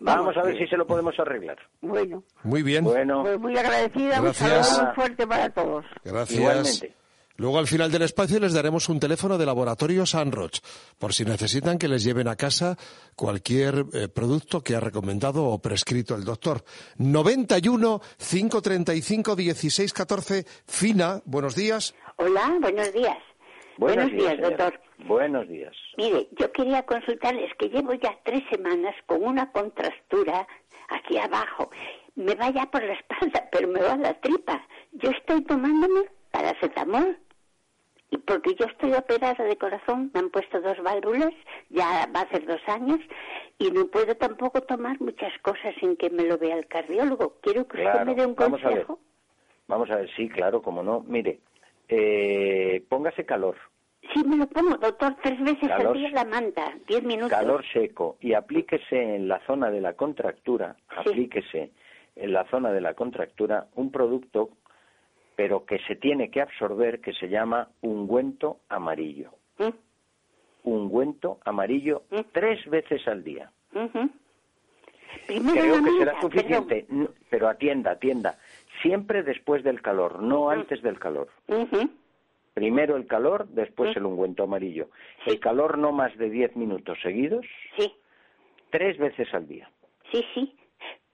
Vamos 0.01 0.35
a 0.37 0.43
ver 0.43 0.55
si 0.57 0.67
se 0.67 0.77
lo 0.77 0.85
podemos 0.85 1.17
arreglar. 1.19 1.57
Bueno, 1.81 2.21
Muy 2.43 2.61
bien. 2.61 2.83
Bueno, 2.83 3.23
pues 3.23 3.39
muy 3.39 3.57
agradecida. 3.57 4.17
Un 4.19 4.25
Gracias. 4.25 4.67
saludo 4.67 4.85
muy 4.87 4.95
fuerte 4.95 5.25
para 5.25 5.49
todos. 5.49 5.85
Gracias. 6.03 6.39
igualmente. 6.39 6.93
Luego 7.37 7.59
al 7.59 7.67
final 7.67 7.91
del 7.91 8.03
espacio 8.03 8.39
les 8.39 8.53
daremos 8.53 8.87
un 8.87 8.99
teléfono 8.99 9.37
de 9.37 9.45
Laboratorio 9.45 10.05
Sanroch 10.05 10.59
por 10.97 11.13
si 11.13 11.25
necesitan 11.25 11.77
que 11.77 11.89
les 11.89 12.03
lleven 12.03 12.29
a 12.29 12.37
casa 12.37 12.77
cualquier 13.15 13.85
eh, 13.93 14.07
producto 14.07 14.61
que 14.61 14.75
ha 14.75 14.79
recomendado 14.79 15.45
o 15.45 15.59
prescrito 15.59 16.15
el 16.15 16.23
doctor. 16.23 16.63
91 16.97 17.99
535 18.17 19.35
16 19.35 19.93
14 19.93 20.45
Fina, 20.65 21.21
buenos 21.25 21.55
días. 21.55 21.93
Hola, 22.17 22.57
buenos 22.61 22.93
días. 22.93 23.17
Buenos, 23.77 24.09
días, 24.11 24.35
señora. 24.35 24.49
doctor. 24.49 24.79
Buenos 25.05 25.47
días. 25.49 25.73
Mire, 25.97 26.29
yo 26.39 26.49
quería 26.53 26.83
consultarles 26.83 27.51
que 27.59 27.67
llevo 27.67 27.93
ya 27.95 28.17
tres 28.23 28.43
semanas 28.49 28.95
con 29.05 29.21
una 29.21 29.51
contractura 29.51 30.47
aquí 30.87 31.17
abajo. 31.17 31.69
Me 32.15 32.33
va 32.35 32.49
ya 32.51 32.65
por 32.71 32.81
la 32.81 32.93
espalda, 32.99 33.49
pero 33.51 33.67
me 33.67 33.81
va 33.81 33.97
la 33.97 34.13
tripa. 34.21 34.65
Yo 34.93 35.09
estoy 35.09 35.41
tomándome 35.43 36.05
paracetamol. 36.31 37.17
Y 38.11 38.17
porque 38.19 38.53
yo 38.55 38.65
estoy 38.67 38.93
operada 38.93 39.43
de 39.43 39.57
corazón, 39.57 40.11
me 40.13 40.19
han 40.19 40.29
puesto 40.29 40.61
dos 40.61 40.77
válvulas, 40.83 41.33
ya 41.69 42.07
va 42.15 42.21
a 42.21 42.23
hacer 42.23 42.45
dos 42.45 42.61
años, 42.67 42.99
y 43.57 43.71
no 43.71 43.87
puedo 43.87 44.15
tampoco 44.15 44.61
tomar 44.61 44.99
muchas 45.01 45.33
cosas 45.41 45.73
sin 45.79 45.97
que 45.97 46.09
me 46.09 46.23
lo 46.23 46.37
vea 46.37 46.55
el 46.55 46.67
cardiólogo. 46.67 47.37
Quiero 47.41 47.67
que 47.67 47.83
usted 47.83 48.05
me 48.05 48.15
dé 48.15 48.25
un 48.25 48.35
vamos 48.35 48.63
a 48.63 48.67
ver. 48.69 48.85
consejo. 48.85 48.99
Vamos 49.67 49.89
a 49.89 49.95
ver, 49.95 50.09
sí, 50.15 50.29
claro, 50.29 50.61
como 50.61 50.83
no. 50.83 51.03
Mire, 51.07 51.39
eh, 51.89 52.83
póngase 52.89 53.25
calor, 53.25 53.55
Sí, 54.13 54.23
me 54.23 54.37
lo 54.37 54.45
pongo, 54.47 54.77
doctor, 54.77 55.15
tres 55.23 55.39
veces 55.43 55.67
Calor. 55.67 55.87
al 55.87 55.93
día 55.93 56.09
la 56.11 56.25
manta, 56.25 56.73
diez 56.87 57.01
minutos. 57.03 57.31
calor 57.31 57.65
seco 57.73 58.17
y 58.21 58.33
aplíquese 58.33 59.15
en 59.15 59.27
la 59.27 59.39
zona 59.47 59.71
de 59.71 59.81
la 59.81 59.93
contractura, 59.93 60.75
aplíquese 60.89 61.71
en 62.15 62.31
la 62.31 62.45
zona 62.51 62.71
de 62.71 62.81
la 62.81 62.93
contractura 62.93 63.65
un 63.73 63.91
producto, 63.91 64.51
pero 65.35 65.65
que 65.65 65.79
se 65.79 65.95
tiene 65.95 66.29
que 66.29 66.41
absorber, 66.41 67.01
que 67.01 67.13
se 67.13 67.27
llama 67.29 67.69
ungüento 67.81 68.59
amarillo. 68.69 69.31
¿Mm? 69.57 69.69
Ungüento 70.63 71.39
amarillo 71.45 72.03
tres 72.31 72.65
veces 72.69 73.07
al 73.07 73.23
día. 73.23 73.51
Creo 75.27 75.83
que 75.83 75.91
será 75.97 76.19
suficiente, 76.21 76.85
pero 77.29 77.47
atienda, 77.47 77.91
atienda. 77.91 78.37
Siempre 78.81 79.23
después 79.23 79.63
del 79.63 79.81
calor, 79.81 80.21
no 80.21 80.49
antes 80.49 80.81
del 80.81 80.99
calor. 80.99 81.29
Primero 82.53 82.95
el 82.95 83.05
calor, 83.05 83.47
después 83.49 83.95
el 83.95 84.05
ungüento 84.05 84.43
amarillo. 84.43 84.89
El 85.25 85.39
calor 85.39 85.77
no 85.77 85.91
más 85.91 86.15
de 86.17 86.29
10 86.29 86.55
minutos 86.55 86.97
seguidos, 87.01 87.45
Sí, 87.77 87.91
tres 88.71 88.97
veces 88.97 89.33
al 89.33 89.47
día. 89.47 89.69
sí, 90.11 90.23
sí. 90.33 90.55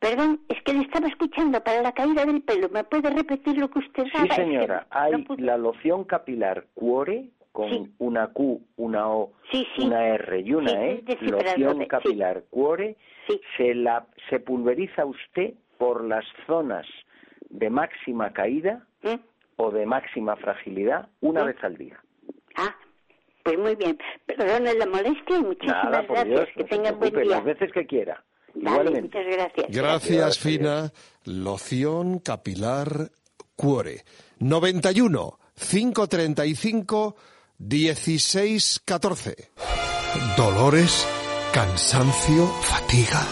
Perdón, 0.02 0.42
es 0.50 0.60
que 0.64 0.74
le 0.74 0.82
estaba 0.82 1.08
escuchando 1.08 1.64
para 1.64 1.84
la 1.84 1.92
caída 1.92 2.26
del 2.26 2.42
pelo. 2.42 2.70
¿Me 2.70 2.84
puede 2.84 3.12
repetir 3.12 3.56
lo 3.58 3.70
que 3.70 3.80
usted 3.80 4.04
Sí? 4.06 4.12
Es 4.24 4.30
que 4.30 4.36
señora, 4.36 4.88
hay 4.90 5.24
la 5.38 5.58
loción 5.58 6.06
capilar 6.06 6.66
Cuore 6.74 7.30
con 7.52 7.70
Sí. 7.70 7.92
una 8.00 8.28
Q, 8.30 8.62
una 8.78 9.08
O, 9.10 9.32
Sí, 9.52 9.68
sí. 9.76 9.86
una 9.86 10.08
R 10.08 10.40
y 10.42 10.54
una 10.56 10.72
Sí, 10.72 10.76
E, 10.78 11.18
loción 11.30 11.78
sí. 11.82 11.88
capilar 11.88 12.44
Cuore, 12.50 12.98
se, 13.58 13.76
la, 13.76 14.08
se 14.30 14.40
pulveriza 14.40 15.06
usted 15.06 15.54
por 15.78 16.04
las 16.04 16.26
zonas 16.48 16.88
de 17.50 17.70
máxima 17.70 18.34
caída 18.34 18.84
¿Mm? 19.04 19.20
o 19.58 19.70
de 19.70 19.86
máxima 19.86 20.36
fragilidad 20.38 21.10
una 21.22 21.44
vez 21.44 21.64
al 21.64 21.78
día. 21.78 22.00
Ah, 22.56 22.76
pues 23.44 23.60
muy 23.60 23.76
bien. 23.76 24.00
Perdone 24.26 24.74
la 24.74 24.86
molestia 24.88 25.38
y 25.38 25.44
muchísimas 25.44 25.84
Nada, 25.84 26.02
gracias. 26.02 26.26
Dios, 26.26 26.50
que 26.56 26.62
no 26.64 26.68
se 26.68 26.76
tenga 26.76 26.92
buen 26.94 27.14
día. 27.14 27.26
las 27.36 27.44
veces 27.44 27.72
que 27.72 27.86
quiera. 27.86 28.24
Dale, 28.56 29.02
muchas 29.02 29.26
gracias. 29.26 29.68
Gracias, 29.70 30.40
Fina. 30.40 30.92
Loción 31.24 32.20
capilar 32.20 33.12
Cuore. 33.56 34.04
91 34.40 35.40
535 35.56 37.16
16 37.58 38.82
14. 38.86 39.36
Dolores, 40.36 41.08
cansancio, 41.54 42.48
fatiga. 42.48 43.26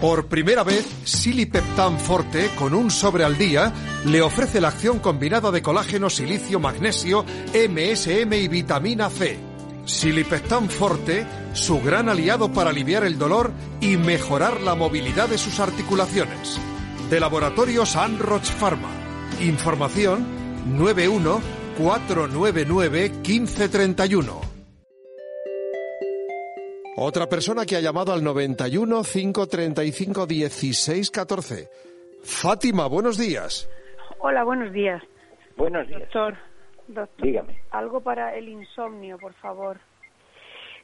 Por 0.00 0.26
primera 0.26 0.62
vez, 0.62 0.86
Silipeptan 1.04 1.98
Forte, 1.98 2.50
con 2.58 2.74
un 2.74 2.90
sobre 2.90 3.24
al 3.24 3.38
día, 3.38 3.72
le 4.04 4.20
ofrece 4.20 4.60
la 4.60 4.68
acción 4.68 4.98
combinada 4.98 5.50
de 5.50 5.62
colágeno, 5.62 6.10
silicio, 6.10 6.60
magnesio, 6.60 7.24
MSM 7.54 8.32
y 8.34 8.48
vitamina 8.48 9.08
C. 9.08 9.38
Silipeptan 9.86 10.68
Forte, 10.68 11.24
su 11.56 11.80
gran 11.80 12.08
aliado 12.08 12.52
para 12.52 12.70
aliviar 12.70 13.04
el 13.04 13.18
dolor 13.18 13.50
y 13.80 13.96
mejorar 13.96 14.60
la 14.60 14.74
movilidad 14.74 15.28
de 15.28 15.38
sus 15.38 15.58
articulaciones. 15.58 16.60
De 17.10 17.18
Laboratorios 17.18 17.96
Anroch 17.96 18.44
Pharma. 18.44 18.90
Información 19.40 20.26
91 20.76 21.40
499 21.78 23.10
1531. 23.10 24.40
Otra 26.98 27.28
persona 27.28 27.66
que 27.66 27.76
ha 27.76 27.80
llamado 27.80 28.12
al 28.12 28.24
91 28.24 29.02
535 29.02 30.26
16 30.26 31.10
14. 31.10 31.68
Fátima, 32.22 32.86
buenos 32.86 33.18
días. 33.18 33.68
Hola, 34.18 34.44
buenos 34.44 34.72
días. 34.72 35.02
Buenos 35.56 35.86
días. 35.88 36.00
Doctor, 36.00 36.36
doctor, 36.88 37.26
Dígame. 37.26 37.62
algo 37.70 38.00
para 38.00 38.34
el 38.34 38.48
insomnio, 38.48 39.18
por 39.18 39.34
favor. 39.34 39.78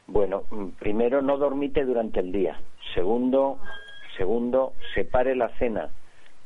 Bueno, 0.06 0.44
mm, 0.50 0.68
primero 0.78 1.22
no 1.22 1.38
dormite 1.38 1.84
durante 1.84 2.20
el 2.20 2.32
día. 2.32 2.60
Segundo, 2.94 3.58
segundo, 4.16 4.74
separe 4.94 5.34
la 5.36 5.48
cena 5.58 5.90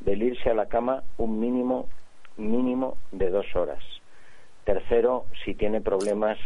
del 0.01 0.23
irse 0.23 0.51
a 0.51 0.55
la 0.55 0.66
cama 0.66 1.03
un 1.16 1.40
mínimo 1.40 1.88
mínimo 2.37 2.99
de 3.12 3.31
dos 3.31 3.47
horas. 3.57 3.83
Tercero, 4.64 5.27
si 5.45 5.55
tiene 5.55 5.81
problemas, 5.81 6.38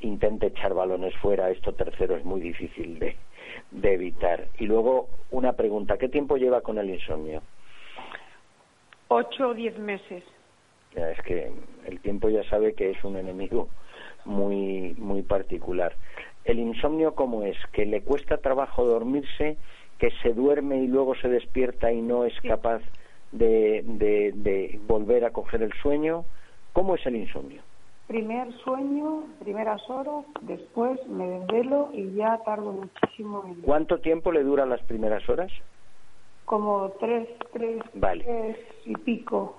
intente 0.00 0.48
echar 0.48 0.74
balones 0.74 1.14
fuera. 1.18 1.50
Esto 1.50 1.74
tercero 1.74 2.16
es 2.16 2.24
muy 2.24 2.40
difícil 2.40 2.98
de, 2.98 3.16
de 3.70 3.94
evitar. 3.94 4.48
Y 4.58 4.66
luego 4.66 5.08
una 5.30 5.52
pregunta: 5.52 5.96
¿qué 5.96 6.08
tiempo 6.08 6.36
lleva 6.36 6.60
con 6.60 6.78
el 6.78 6.90
insomnio? 6.90 7.42
Ocho 9.08 9.48
o 9.48 9.54
diez 9.54 9.78
meses. 9.78 10.24
Ya, 10.94 11.10
es 11.10 11.20
que 11.22 11.52
el 11.86 12.00
tiempo 12.00 12.28
ya 12.28 12.42
sabe 12.44 12.74
que 12.74 12.90
es 12.90 13.04
un 13.04 13.16
enemigo 13.16 13.68
muy 14.24 14.94
muy 14.98 15.22
particular. 15.22 15.94
El 16.44 16.58
insomnio 16.58 17.14
cómo 17.14 17.44
es 17.44 17.56
que 17.72 17.86
le 17.86 18.02
cuesta 18.02 18.38
trabajo 18.38 18.84
dormirse, 18.84 19.56
que 19.98 20.10
se 20.22 20.32
duerme 20.32 20.78
y 20.78 20.88
luego 20.88 21.14
se 21.14 21.28
despierta 21.28 21.92
y 21.92 22.02
no 22.02 22.24
es 22.24 22.34
capaz 22.40 22.82
de, 23.30 23.82
de, 23.86 24.32
de 24.34 24.80
volver 24.86 25.24
a 25.24 25.30
coger 25.30 25.62
el 25.62 25.72
sueño. 25.74 26.24
¿Cómo 26.72 26.96
es 26.96 27.06
el 27.06 27.16
insomnio? 27.16 27.62
Primer 28.08 28.52
sueño, 28.64 29.24
primeras 29.40 29.88
horas, 29.88 30.24
después 30.42 30.98
me 31.06 31.26
desvelo 31.26 31.90
y 31.92 32.12
ya 32.14 32.38
tardo 32.44 32.72
muchísimo 32.72 33.44
en... 33.46 33.62
¿Cuánto 33.62 34.00
tiempo 34.00 34.32
le 34.32 34.42
duran 34.42 34.68
las 34.68 34.82
primeras 34.82 35.26
horas? 35.28 35.50
Como 36.44 36.90
tres, 36.98 37.28
tres, 37.52 37.80
Vale. 37.94 38.24
tres 38.24 38.56
y 38.84 38.94
pico. 38.94 39.58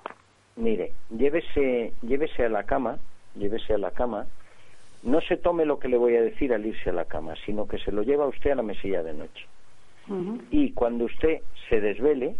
Mire, 0.56 0.92
llévese, 1.10 1.94
llévese 2.02 2.44
a 2.44 2.48
la 2.48 2.64
cama, 2.64 2.98
llévese 3.34 3.74
a 3.74 3.78
la 3.78 3.90
cama. 3.90 4.26
No 5.04 5.20
se 5.20 5.36
tome 5.36 5.66
lo 5.66 5.78
que 5.78 5.88
le 5.88 5.98
voy 5.98 6.16
a 6.16 6.22
decir 6.22 6.52
al 6.54 6.64
irse 6.64 6.90
a 6.90 6.94
la 6.94 7.04
cama, 7.04 7.34
sino 7.44 7.68
que 7.68 7.78
se 7.78 7.92
lo 7.92 8.02
lleva 8.02 8.26
usted 8.26 8.50
a 8.52 8.56
la 8.56 8.62
mesilla 8.62 9.02
de 9.02 9.12
noche. 9.12 9.46
Y 10.50 10.72
cuando 10.72 11.04
usted 11.04 11.40
se 11.68 11.80
desvele, 11.80 12.36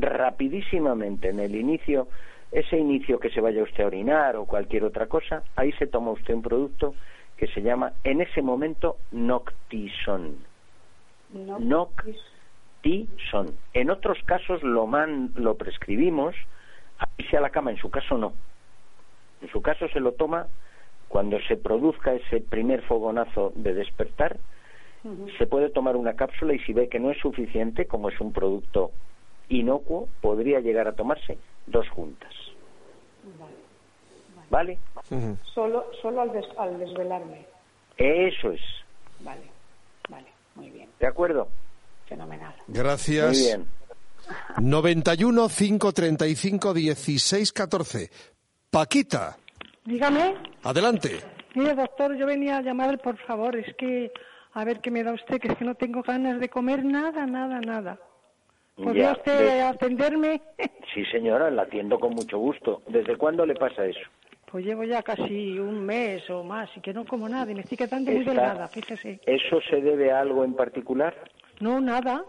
rapidísimamente 0.00 1.28
en 1.28 1.40
el 1.40 1.54
inicio, 1.54 2.08
ese 2.52 2.78
inicio 2.78 3.18
que 3.18 3.30
se 3.30 3.40
vaya 3.40 3.62
usted 3.62 3.84
a 3.84 3.86
orinar 3.86 4.36
o 4.36 4.46
cualquier 4.46 4.84
otra 4.84 5.06
cosa, 5.06 5.42
ahí 5.56 5.72
se 5.72 5.86
toma 5.86 6.10
usted 6.10 6.34
un 6.34 6.42
producto 6.42 6.94
que 7.36 7.48
se 7.48 7.62
llama 7.62 7.92
en 8.04 8.20
ese 8.20 8.42
momento 8.42 8.96
Noctison. 9.12 10.36
Noctison. 11.32 12.18
En 13.72 13.90
otros 13.90 14.18
casos 14.24 14.62
lo, 14.62 14.86
man, 14.86 15.32
lo 15.34 15.56
prescribimos, 15.56 16.34
irse 17.18 17.36
a 17.36 17.40
la 17.40 17.50
cama, 17.50 17.70
en 17.70 17.78
su 17.78 17.90
caso 17.90 18.16
no. 18.16 18.32
En 19.42 19.48
su 19.48 19.60
caso 19.60 19.88
se 19.88 20.00
lo 20.00 20.12
toma 20.12 20.46
cuando 21.08 21.38
se 21.48 21.56
produzca 21.56 22.12
ese 22.14 22.40
primer 22.40 22.82
fogonazo 22.82 23.52
de 23.56 23.74
despertar, 23.74 24.38
se 25.38 25.46
puede 25.46 25.68
tomar 25.70 25.96
una 25.96 26.14
cápsula 26.14 26.54
y 26.54 26.58
si 26.60 26.72
ve 26.72 26.88
que 26.88 26.98
no 26.98 27.10
es 27.10 27.18
suficiente, 27.18 27.86
como 27.86 28.08
es 28.08 28.18
un 28.20 28.32
producto 28.32 28.90
inocuo, 29.48 30.08
podría 30.22 30.60
llegar 30.60 30.88
a 30.88 30.92
tomarse 30.94 31.36
dos 31.66 31.88
juntas. 31.90 32.32
¿Vale? 34.50 34.78
Solo, 35.54 35.86
solo 36.00 36.20
al, 36.22 36.32
des- 36.32 36.58
al 36.58 36.78
desvelarme. 36.78 37.44
Eso 37.96 38.50
es. 38.52 38.60
Vale, 39.20 39.42
vale, 40.08 40.26
muy 40.54 40.70
bien, 40.70 40.88
¿De 41.00 41.06
acuerdo? 41.06 41.48
fenomenal. 42.06 42.54
Gracias. 42.68 43.28
Muy 43.36 43.38
bien. 43.46 43.66
91 44.60 45.48
535 45.48 46.74
16 46.74 47.52
14. 47.52 48.10
Paquita, 48.70 49.36
Dígame. 49.84 50.34
adelante. 50.62 51.20
Mire, 51.54 51.74
doctor, 51.74 52.16
yo 52.16 52.26
venía 52.26 52.58
a 52.58 52.62
llamar, 52.62 52.98
por 52.98 53.16
favor, 53.18 53.56
es 53.56 53.74
que 53.76 54.10
A 54.56 54.64
ver 54.64 54.80
qué 54.80 54.90
me 54.92 55.02
da 55.02 55.12
usted, 55.12 55.40
que 55.40 55.48
es 55.48 55.56
que 55.58 55.64
no 55.64 55.74
tengo 55.74 56.02
ganas 56.02 56.38
de 56.38 56.48
comer 56.48 56.84
nada, 56.84 57.26
nada, 57.26 57.60
nada. 57.60 57.98
¿Podría 58.76 59.10
usted 59.12 59.36
de- 59.48 59.62
atenderme? 59.62 60.40
Sí, 60.94 61.04
señora, 61.06 61.50
la 61.50 61.62
atiendo 61.62 61.98
con 61.98 62.14
mucho 62.14 62.38
gusto. 62.38 62.82
¿Desde 62.86 63.16
cuándo 63.16 63.44
le 63.44 63.54
pasa 63.56 63.84
eso? 63.84 63.98
Pues 64.50 64.64
llevo 64.64 64.84
ya 64.84 65.02
casi 65.02 65.58
un 65.58 65.84
mes 65.84 66.28
o 66.30 66.44
más 66.44 66.70
y 66.76 66.80
que 66.80 66.92
no 66.94 67.04
como 67.04 67.28
nada 67.28 67.50
y 67.50 67.54
me 67.56 67.62
estoy 67.62 67.76
quedando 67.78 68.12
muy 68.12 68.20
Está- 68.20 68.30
delgada, 68.32 68.68
fíjese. 68.68 69.18
¿Eso 69.26 69.60
se 69.68 69.80
debe 69.80 70.12
a 70.12 70.20
algo 70.20 70.44
en 70.44 70.54
particular? 70.54 71.12
No, 71.58 71.80
nada, 71.80 72.24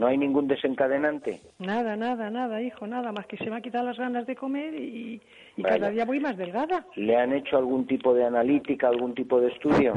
¿No 0.00 0.06
hay 0.06 0.16
ningún 0.16 0.48
desencadenante? 0.48 1.42
nada, 1.58 1.94
nada, 1.94 2.30
nada, 2.30 2.62
hijo, 2.62 2.86
nada, 2.86 3.12
más 3.12 3.26
que 3.26 3.36
se 3.36 3.50
me 3.50 3.56
ha 3.56 3.60
quitado 3.60 3.84
las 3.84 3.98
ganas 3.98 4.26
de 4.26 4.34
comer 4.34 4.72
y, 4.72 5.20
cada 5.62 5.90
día 5.90 6.06
voy 6.06 6.18
más 6.18 6.38
delgada. 6.38 6.86
¿Le 6.96 7.14
han 7.14 7.34
hecho 7.34 7.58
algún 7.58 7.86
tipo 7.86 8.14
de 8.14 8.24
analítica, 8.24 8.88
algún 8.88 9.14
tipo 9.14 9.38
de 9.38 9.48
estudio? 9.48 9.92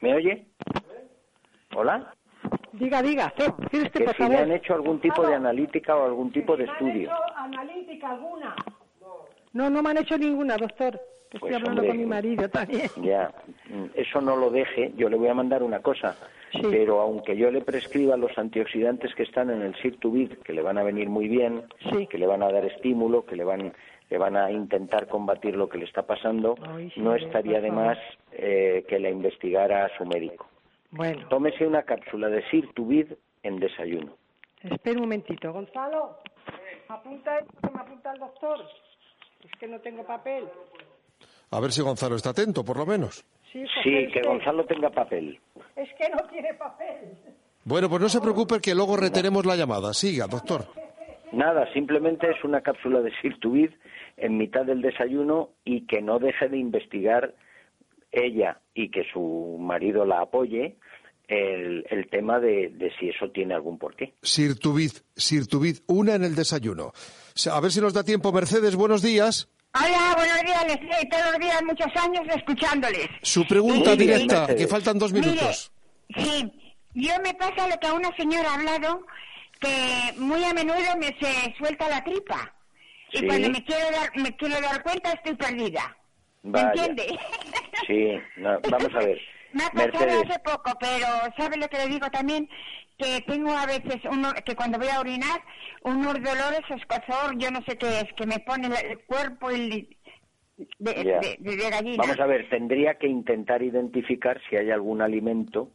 ¿Me 0.00 0.14
oye? 0.14 0.46
¿Hola? 1.76 2.14
Diga, 2.72 3.02
diga, 3.02 3.30
¿qué? 3.36 3.52
¿Quiere 3.68 3.84
usted, 3.88 4.00
Que 4.00 4.04
por 4.06 4.16
si 4.16 4.26
le 4.26 4.38
han 4.38 4.52
hecho 4.52 4.72
algún 4.72 4.98
tipo 4.98 5.26
de 5.26 5.34
analítica 5.34 5.94
o 5.94 6.06
algún 6.06 6.32
tipo 6.32 6.56
de 6.56 6.64
estudio. 6.64 7.10
analítica 7.36 8.12
alguna? 8.12 8.56
No, 9.52 9.68
no 9.68 9.82
me 9.82 9.90
han 9.90 9.98
hecho 9.98 10.16
ninguna, 10.16 10.56
doctor. 10.56 10.98
Estoy 11.32 11.40
Pues, 11.40 11.54
hablando 11.54 11.80
hombre, 11.82 11.88
con 11.88 11.98
mi 11.98 12.06
marido 12.06 12.48
también. 12.48 12.88
Ya, 13.02 13.32
eso 13.94 14.20
no 14.20 14.36
lo 14.36 14.50
deje. 14.50 14.92
Yo 14.96 15.08
le 15.08 15.16
voy 15.16 15.28
a 15.28 15.34
mandar 15.34 15.62
una 15.62 15.80
cosa. 15.80 16.16
Pero 16.70 17.00
aunque 17.00 17.34
yo 17.36 17.50
le 17.50 17.62
prescriba 17.62 18.16
los 18.18 18.36
antioxidantes 18.36 19.14
que 19.14 19.22
están 19.22 19.48
en 19.48 19.62
el 19.62 19.74
Sirtubid, 19.76 20.32
que 20.44 20.52
le 20.52 20.60
van 20.60 20.76
a 20.76 20.82
venir 20.82 21.08
muy 21.08 21.26
bien, 21.26 21.64
que 22.10 22.18
le 22.18 22.26
van 22.26 22.42
a 22.42 22.52
dar 22.52 22.66
estímulo, 22.66 23.24
que 23.24 23.36
le 23.36 23.44
van, 23.44 23.72
le 24.10 24.18
van 24.18 24.36
a 24.36 24.50
intentar 24.50 25.08
combatir 25.08 25.56
lo 25.56 25.70
que 25.70 25.78
le 25.78 25.86
está 25.86 26.02
pasando, 26.02 26.54
no 26.96 27.14
estaría 27.14 27.62
de 27.62 27.70
más 27.70 27.96
eh, 28.32 28.84
que 28.86 28.98
la 28.98 29.08
investigara 29.08 29.86
a 29.86 29.96
su 29.96 30.04
médico. 30.04 30.46
Bueno, 30.90 31.26
Tómese 31.30 31.66
una 31.66 31.84
cápsula 31.84 32.28
de 32.28 32.42
Sirtubid 32.50 33.06
en 33.42 33.58
desayuno. 33.58 34.12
espera 34.62 34.96
un 34.96 35.04
momentito. 35.04 35.54
Gonzalo, 35.54 36.18
apunta 36.88 37.38
esto 37.38 37.52
que 37.62 37.70
me 37.74 37.80
apunta 37.80 38.12
el 38.12 38.20
doctor. 38.20 38.58
Es 39.42 39.50
que 39.58 39.66
no 39.68 39.80
tengo 39.80 40.04
papel. 40.04 40.44
A 41.52 41.60
ver 41.60 41.70
si 41.72 41.82
Gonzalo 41.82 42.16
está 42.16 42.30
atento, 42.30 42.64
por 42.64 42.76
lo 42.76 42.86
menos. 42.86 43.24
Sí, 43.52 43.64
Sí, 43.84 44.08
que. 44.12 44.22
Gonzalo 44.22 44.64
tenga 44.64 44.90
papel. 44.90 45.38
Es 45.76 45.88
que 45.98 46.08
no 46.10 46.28
tiene 46.30 46.54
papel. 46.54 47.16
Bueno, 47.64 47.88
pues 47.88 48.00
no 48.02 48.08
se 48.08 48.20
preocupe 48.20 48.60
que 48.60 48.74
luego 48.74 48.96
retenemos 48.96 49.46
la 49.46 49.54
llamada. 49.56 49.92
Siga, 49.94 50.26
doctor. 50.26 50.66
Nada, 51.32 51.70
simplemente 51.72 52.28
es 52.30 52.42
una 52.44 52.60
cápsula 52.60 53.00
de 53.00 53.12
Sirtubid 53.20 53.70
en 54.16 54.36
mitad 54.36 54.64
del 54.64 54.82
desayuno 54.82 55.50
y 55.64 55.86
que 55.86 56.02
no 56.02 56.18
deje 56.18 56.48
de 56.48 56.58
investigar 56.58 57.34
ella 58.10 58.60
y 58.74 58.90
que 58.90 59.04
su 59.12 59.56
marido 59.58 60.04
la 60.04 60.20
apoye 60.20 60.76
el, 61.28 61.86
el 61.88 62.08
tema 62.10 62.38
de, 62.40 62.68
de 62.70 62.92
si 62.98 63.08
eso 63.08 63.30
tiene 63.30 63.54
algún 63.54 63.78
porqué. 63.78 64.12
Sirtuvid, 64.22 64.92
Sirtuvid, 65.16 65.78
una 65.86 66.14
en 66.14 66.24
el 66.24 66.34
desayuno. 66.34 66.92
A 67.50 67.60
ver 67.60 67.70
si 67.70 67.80
nos 67.80 67.94
da 67.94 68.04
tiempo. 68.04 68.32
Mercedes, 68.32 68.76
buenos 68.76 69.02
días. 69.02 69.48
Hola, 69.74 70.14
buenos 70.16 70.42
días, 70.42 70.64
les 70.66 70.74
estoy 70.74 71.08
todos 71.08 71.32
los 71.32 71.40
días, 71.40 71.62
muchos 71.64 71.86
años 71.96 72.22
escuchándoles. 72.36 73.08
Su 73.22 73.46
pregunta 73.46 73.96
directa, 73.96 74.54
que 74.54 74.66
faltan 74.68 74.98
dos 74.98 75.14
Mire, 75.14 75.28
minutos. 75.28 75.72
Sí, 76.14 76.52
yo 76.92 77.12
me 77.24 77.32
pasa 77.32 77.68
lo 77.68 77.78
que 77.80 77.86
a 77.86 77.94
una 77.94 78.14
señora 78.14 78.50
ha 78.50 78.54
hablado, 78.56 79.06
que 79.60 80.12
muy 80.18 80.44
a 80.44 80.52
menudo 80.52 80.76
me 80.98 81.06
se 81.18 81.54
suelta 81.56 81.88
la 81.88 82.04
tripa. 82.04 82.54
Y 83.12 83.26
cuando 83.26 83.48
me 83.48 83.64
quiero 83.64 83.90
dar, 83.92 84.10
me 84.16 84.36
quiero 84.36 84.60
dar 84.60 84.82
cuenta 84.82 85.12
estoy 85.12 85.36
perdida. 85.36 85.96
¿Me 86.42 86.60
entiende? 86.60 87.18
Sí, 87.86 88.08
no, 88.36 88.60
vamos 88.68 88.94
a 88.94 88.98
ver. 88.98 89.18
Me 89.52 89.64
ha 89.64 89.70
pasado 89.70 90.20
hace 90.22 90.38
poco, 90.40 90.72
pero 90.80 91.06
¿sabe 91.36 91.56
lo 91.56 91.68
que 91.68 91.78
le 91.78 91.86
digo 91.88 92.08
también? 92.10 92.48
Que 92.98 93.20
tengo 93.26 93.52
a 93.52 93.66
veces, 93.66 94.00
uno, 94.10 94.32
que 94.44 94.54
cuando 94.54 94.78
voy 94.78 94.88
a 94.88 95.00
orinar, 95.00 95.40
unos 95.82 96.14
dolores, 96.14 96.60
escozor, 96.70 97.36
yo 97.38 97.50
no 97.50 97.60
sé 97.66 97.76
qué 97.76 98.00
es, 98.00 98.12
que 98.16 98.26
me 98.26 98.38
pone 98.40 98.68
el 98.68 98.98
cuerpo 99.04 99.50
el, 99.50 99.96
de, 100.78 100.94
de- 100.94 101.36
de- 101.40 101.70
gallina. 101.70 101.96
vamos 101.98 102.20
a 102.20 102.26
ver, 102.26 102.48
tendría 102.48 102.94
que 102.94 103.08
intentar 103.08 103.62
identificar 103.62 104.40
si 104.48 104.56
hay 104.56 104.70
algún 104.70 105.02
alimento 105.02 105.70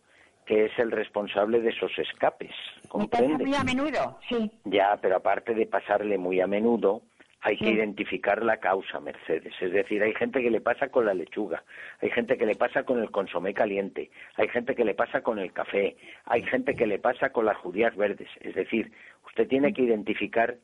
que 0.46 0.66
es 0.66 0.72
el 0.80 0.92
responsable 0.92 1.60
de 1.60 1.70
esos 1.72 1.92
escapes. 2.00 2.52
Me 2.94 3.08
pasa 3.08 3.24
¿Comprende? 3.24 3.46
muy 3.46 3.56
a 3.56 3.63
menudo, 3.66 4.18
sí. 4.30 4.50
Ya, 4.63 4.98
pero 5.02 5.18
aparte 5.18 5.54
de 5.54 5.66
pasarle 5.66 6.18
muy 6.18 6.40
a 6.40 6.48
menudo, 6.48 7.02
hay 7.41 7.56
que 7.58 7.65
Sí. 7.65 7.71
identificar 7.71 8.43
la 8.43 8.58
causa, 8.58 9.00
Mercedes. 9.00 9.54
Es 9.62 9.71
decir, 9.71 10.02
hay 10.02 10.13
gente 10.15 10.41
que 10.41 10.50
le 10.50 10.60
pasa 10.62 10.89
con 10.89 11.06
la 11.06 11.13
lechuga, 11.13 11.63
hay 12.02 12.10
gente 12.10 12.38
que 12.38 12.45
le 12.45 12.56
pasa 12.56 12.84
con 12.84 13.00
el 13.00 13.12
consomé 13.12 13.54
caliente, 13.54 14.10
hay 14.36 14.47
gente 14.47 14.76
que 14.76 14.84
le 14.84 14.95
pasa 14.95 15.21
con 15.21 15.38
el 15.39 15.54
café, 15.54 15.95
hay 16.26 16.41
gente 16.43 16.76
que 16.76 16.88
le 16.88 17.00
pasa 17.00 17.30
con 17.32 17.45
las 17.45 17.58
judías 17.58 17.95
verdes. 17.95 18.30
Es 18.41 18.56
decir, 18.56 18.91
usted 19.26 19.47
tiene 19.47 19.71
que 19.73 19.84
identificar 19.84 20.58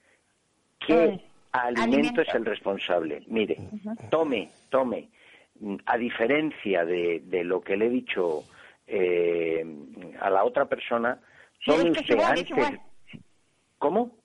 qué 0.85 1.19
alimento, 1.51 2.21
es 2.21 2.33
el 2.33 2.45
responsable. 2.45 3.21
Mire, 3.27 3.57
tome, 4.09 4.49
tome. 4.69 5.09
Mm, 5.59 5.75
A 5.85 5.97
diferencia 5.97 6.83
de, 6.83 7.21
de 7.25 7.43
lo 7.43 7.61
que 7.61 7.77
le 7.77 7.85
he 7.85 7.89
dicho 7.89 8.43
eh, 8.87 9.63
a 10.19 10.29
la 10.31 10.43
otra 10.43 10.65
persona, 10.65 11.19
tome 11.63 11.91
usted 11.91 12.19
antes. 12.19 12.79
¿Cómo? 13.77 14.17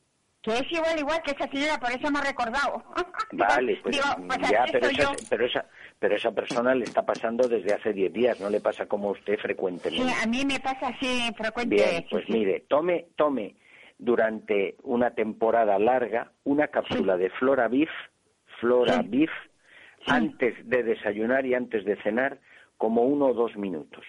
Que 0.42 0.52
es 0.52 0.70
igual, 0.70 0.98
igual 0.98 1.20
que 1.24 1.32
esa 1.32 1.48
señora, 1.48 1.78
por 1.80 1.90
eso 1.90 2.10
me 2.10 2.20
ha 2.20 2.22
recordado. 2.22 2.82
Vale, 3.32 3.78
pues 3.82 3.96
Digo, 3.96 4.26
pues 4.26 4.50
ya, 4.50 4.64
pero 4.70 4.86
esa, 4.86 5.12
pero, 5.28 5.46
esa, 5.46 5.66
pero 5.98 6.14
esa 6.16 6.30
persona 6.32 6.74
le 6.74 6.84
está 6.84 7.04
pasando 7.04 7.48
desde 7.48 7.74
hace 7.74 7.92
10 7.92 8.12
días, 8.12 8.40
no 8.40 8.48
le 8.48 8.60
pasa 8.60 8.86
como 8.86 9.08
a 9.08 9.12
usted 9.12 9.34
Sí, 9.34 9.40
frecuentemente. 9.42 10.12
a 10.22 10.26
mí 10.26 10.44
me 10.46 10.60
pasa 10.60 10.88
así 10.88 11.30
frecuente. 11.36 11.74
Bien, 11.74 12.02
sí, 12.02 12.06
pues 12.10 12.24
sí. 12.26 12.32
mire, 12.32 12.60
tome, 12.68 13.06
tome 13.16 13.56
durante 13.98 14.76
una 14.84 15.10
temporada 15.10 15.78
larga 15.78 16.30
una 16.44 16.68
cápsula 16.68 17.16
de 17.16 17.30
Flora 17.30 17.66
Beef, 17.68 17.90
Flora 18.60 19.02
Beef, 19.04 19.30
antes 20.06 20.54
de 20.68 20.84
desayunar 20.84 21.44
y 21.46 21.54
antes 21.54 21.84
de 21.84 21.96
cenar, 22.02 22.38
como 22.76 23.02
uno 23.02 23.26
o 23.26 23.34
dos 23.34 23.56
minutos. 23.56 24.04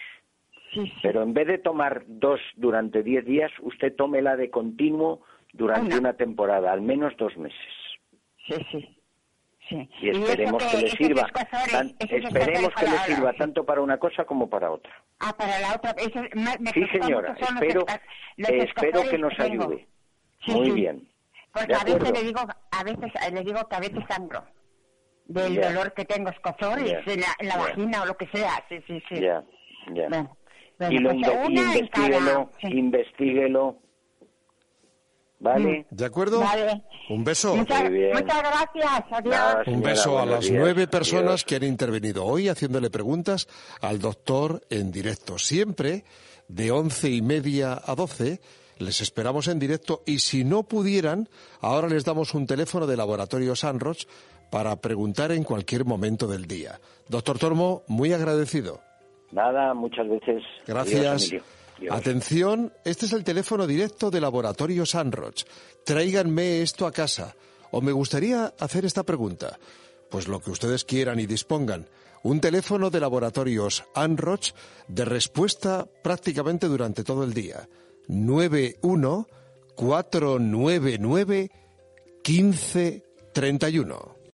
Pero 1.01 1.23
en 1.23 1.33
vez 1.33 1.47
de 1.47 1.57
tomar 1.57 2.03
dos 2.05 2.39
durante 2.55 3.01
10 3.01 3.25
días, 3.25 3.51
usted 3.61 3.95
tómela 3.95 4.37
de 4.37 4.51
continuo 4.51 5.23
durante 5.53 5.97
una 5.97 6.13
temporada, 6.13 6.71
al 6.71 6.81
menos 6.81 7.15
dos 7.17 7.35
meses. 7.37 7.59
Sí, 8.47 8.55
sí. 8.71 8.95
Sí. 9.67 9.87
y 10.01 10.09
esperemos 10.09 10.63
eso 10.63 10.71
que, 10.71 10.77
le 10.81 10.87
esos 10.87 10.97
sirva 10.97 11.21
escozores, 11.21 11.71
tan- 11.71 11.95
esperemos 11.99 12.69
escozores 12.69 12.73
que 12.75 12.85
le 13.09 13.15
sirva 13.15 13.33
tanto 13.33 13.63
para 13.65 13.81
una 13.81 13.99
cosa 13.99 14.25
como 14.25 14.49
para 14.49 14.71
otra 14.71 14.91
Ah, 15.19 15.31
para 15.37 15.59
la 15.59 15.75
otra. 15.75 15.91
Eso, 15.91 16.21
me, 16.33 16.57
me 16.59 16.71
sí 16.71 16.83
señora 16.91 17.35
los 17.39 17.41
espero 17.51 17.85
los 18.37 18.49
eh, 18.49 18.57
espero 18.63 18.63
escozores 18.63 19.09
que 19.11 19.17
nos 19.19 19.37
tengo. 19.37 19.63
ayude 19.65 19.87
Sí, 20.43 20.51
muy 20.53 20.65
sí. 20.65 20.71
bien 20.71 21.07
Porque 21.53 21.75
a 21.75 21.83
veces 21.83 22.11
le 22.11 22.23
digo, 22.23 22.39
a 22.71 22.83
veces 22.83 23.11
eh, 23.27 23.31
le 23.31 23.43
digo 23.43 23.67
que 23.69 23.75
a 23.75 23.79
veces 23.79 23.99
sangro 24.09 24.43
del 25.25 25.53
Ya. 25.53 25.67
dolor 25.69 25.93
que 25.93 26.05
tengo 26.05 26.29
escozor 26.31 26.79
y 26.81 26.85
Ya. 26.89 26.99
en 27.05 27.19
la, 27.21 27.27
en 27.37 27.47
la 27.49 27.53
Ya. 27.55 27.61
vagina 27.61 28.01
o 28.01 28.05
lo 28.07 28.17
que 28.17 28.27
sea. 28.29 28.65
Sí, 28.69 28.79
sí, 28.87 29.03
sí. 29.07 29.15
ya 29.21 29.43
ya 29.93 30.07
Bueno, 30.09 30.35
bueno, 30.79 30.93
y 30.95 30.97
lo 30.99 31.09
pues 31.11 31.21
y 31.21 31.51
una 31.51 31.61
investíguelo 31.61 32.25
cada- 32.25 32.49
sí. 32.61 32.67
investíguelo 32.75 33.77
vale 35.39 35.85
¿De 35.89 36.05
acuerdo? 36.05 36.39
Vale. 36.39 36.83
Un 37.09 37.23
beso. 37.23 37.55
Muchas, 37.55 37.81
Muy 37.83 37.89
bien. 37.93 38.11
muchas 38.13 38.39
gracias. 38.39 39.03
Adiós. 39.11 39.35
Nada, 39.35 39.63
Un 39.67 39.81
beso 39.81 40.19
a 40.19 40.25
las 40.25 40.41
días. 40.47 40.59
nueve 40.59 40.87
personas 40.87 41.23
Adiós. 41.25 41.45
que 41.45 41.55
han 41.55 41.63
intervenido 41.63 42.25
hoy 42.25 42.49
haciéndole 42.49 42.89
preguntas 42.89 43.47
al 43.81 43.99
doctor 43.99 44.61
en 44.69 44.91
directo. 44.91 45.37
Siempre 45.39 46.03
de 46.47 46.71
once 46.71 47.09
y 47.09 47.21
media 47.21 47.79
a 47.83 47.95
doce. 47.95 48.39
Les 48.77 49.01
esperamos 49.01 49.47
en 49.49 49.59
directo 49.59 50.03
y 50.05 50.19
si 50.19 50.45
no 50.45 50.63
pudieran, 50.63 51.27
ahora 51.59 51.89
les 51.89 52.05
damos 52.05 52.33
un 52.33 52.47
teléfono 52.47 52.87
de 52.87 52.95
Laboratorio 52.95 53.53
Sanroch 53.55 54.05
para 54.49 54.75
preguntar 54.77 55.31
en 55.33 55.43
cualquier 55.43 55.83
momento 55.83 56.27
del 56.27 56.47
día. 56.47 56.79
Doctor 57.09 57.37
Tormo, 57.37 57.83
muy 57.87 58.13
agradecido. 58.13 58.79
nada 59.31 59.73
muchas 59.73 60.07
veces 60.07 60.43
Gracias. 60.65 61.29
Adiós, 61.29 61.43
Atención, 61.89 62.73
este 62.83 63.05
es 63.05 63.13
el 63.13 63.23
teléfono 63.23 63.65
directo 63.65 64.11
de 64.11 64.19
Laboratorio 64.19 64.85
Sanroch. 64.85 65.43
Tráiganme 65.85 66.61
esto 66.61 66.85
a 66.85 66.91
casa. 66.91 67.35
O 67.71 67.81
me 67.81 67.91
gustaría 67.91 68.53
hacer 68.59 68.85
esta 68.85 69.03
pregunta. 69.03 69.59
Pues 70.09 70.27
lo 70.27 70.39
que 70.39 70.51
ustedes 70.51 70.83
quieran 70.85 71.19
y 71.19 71.25
dispongan. 71.25 71.87
Un 72.23 72.41
teléfono 72.41 72.89
de 72.89 72.99
Laboratorios 72.99 73.85
Anroch 73.95 74.53
de 74.87 75.05
respuesta 75.05 75.87
prácticamente 76.03 76.67
durante 76.67 77.03
todo 77.03 77.23
el 77.23 77.33
día. 77.33 77.69
91 78.07 79.27
499 79.75 81.49
1531. 82.27 84.18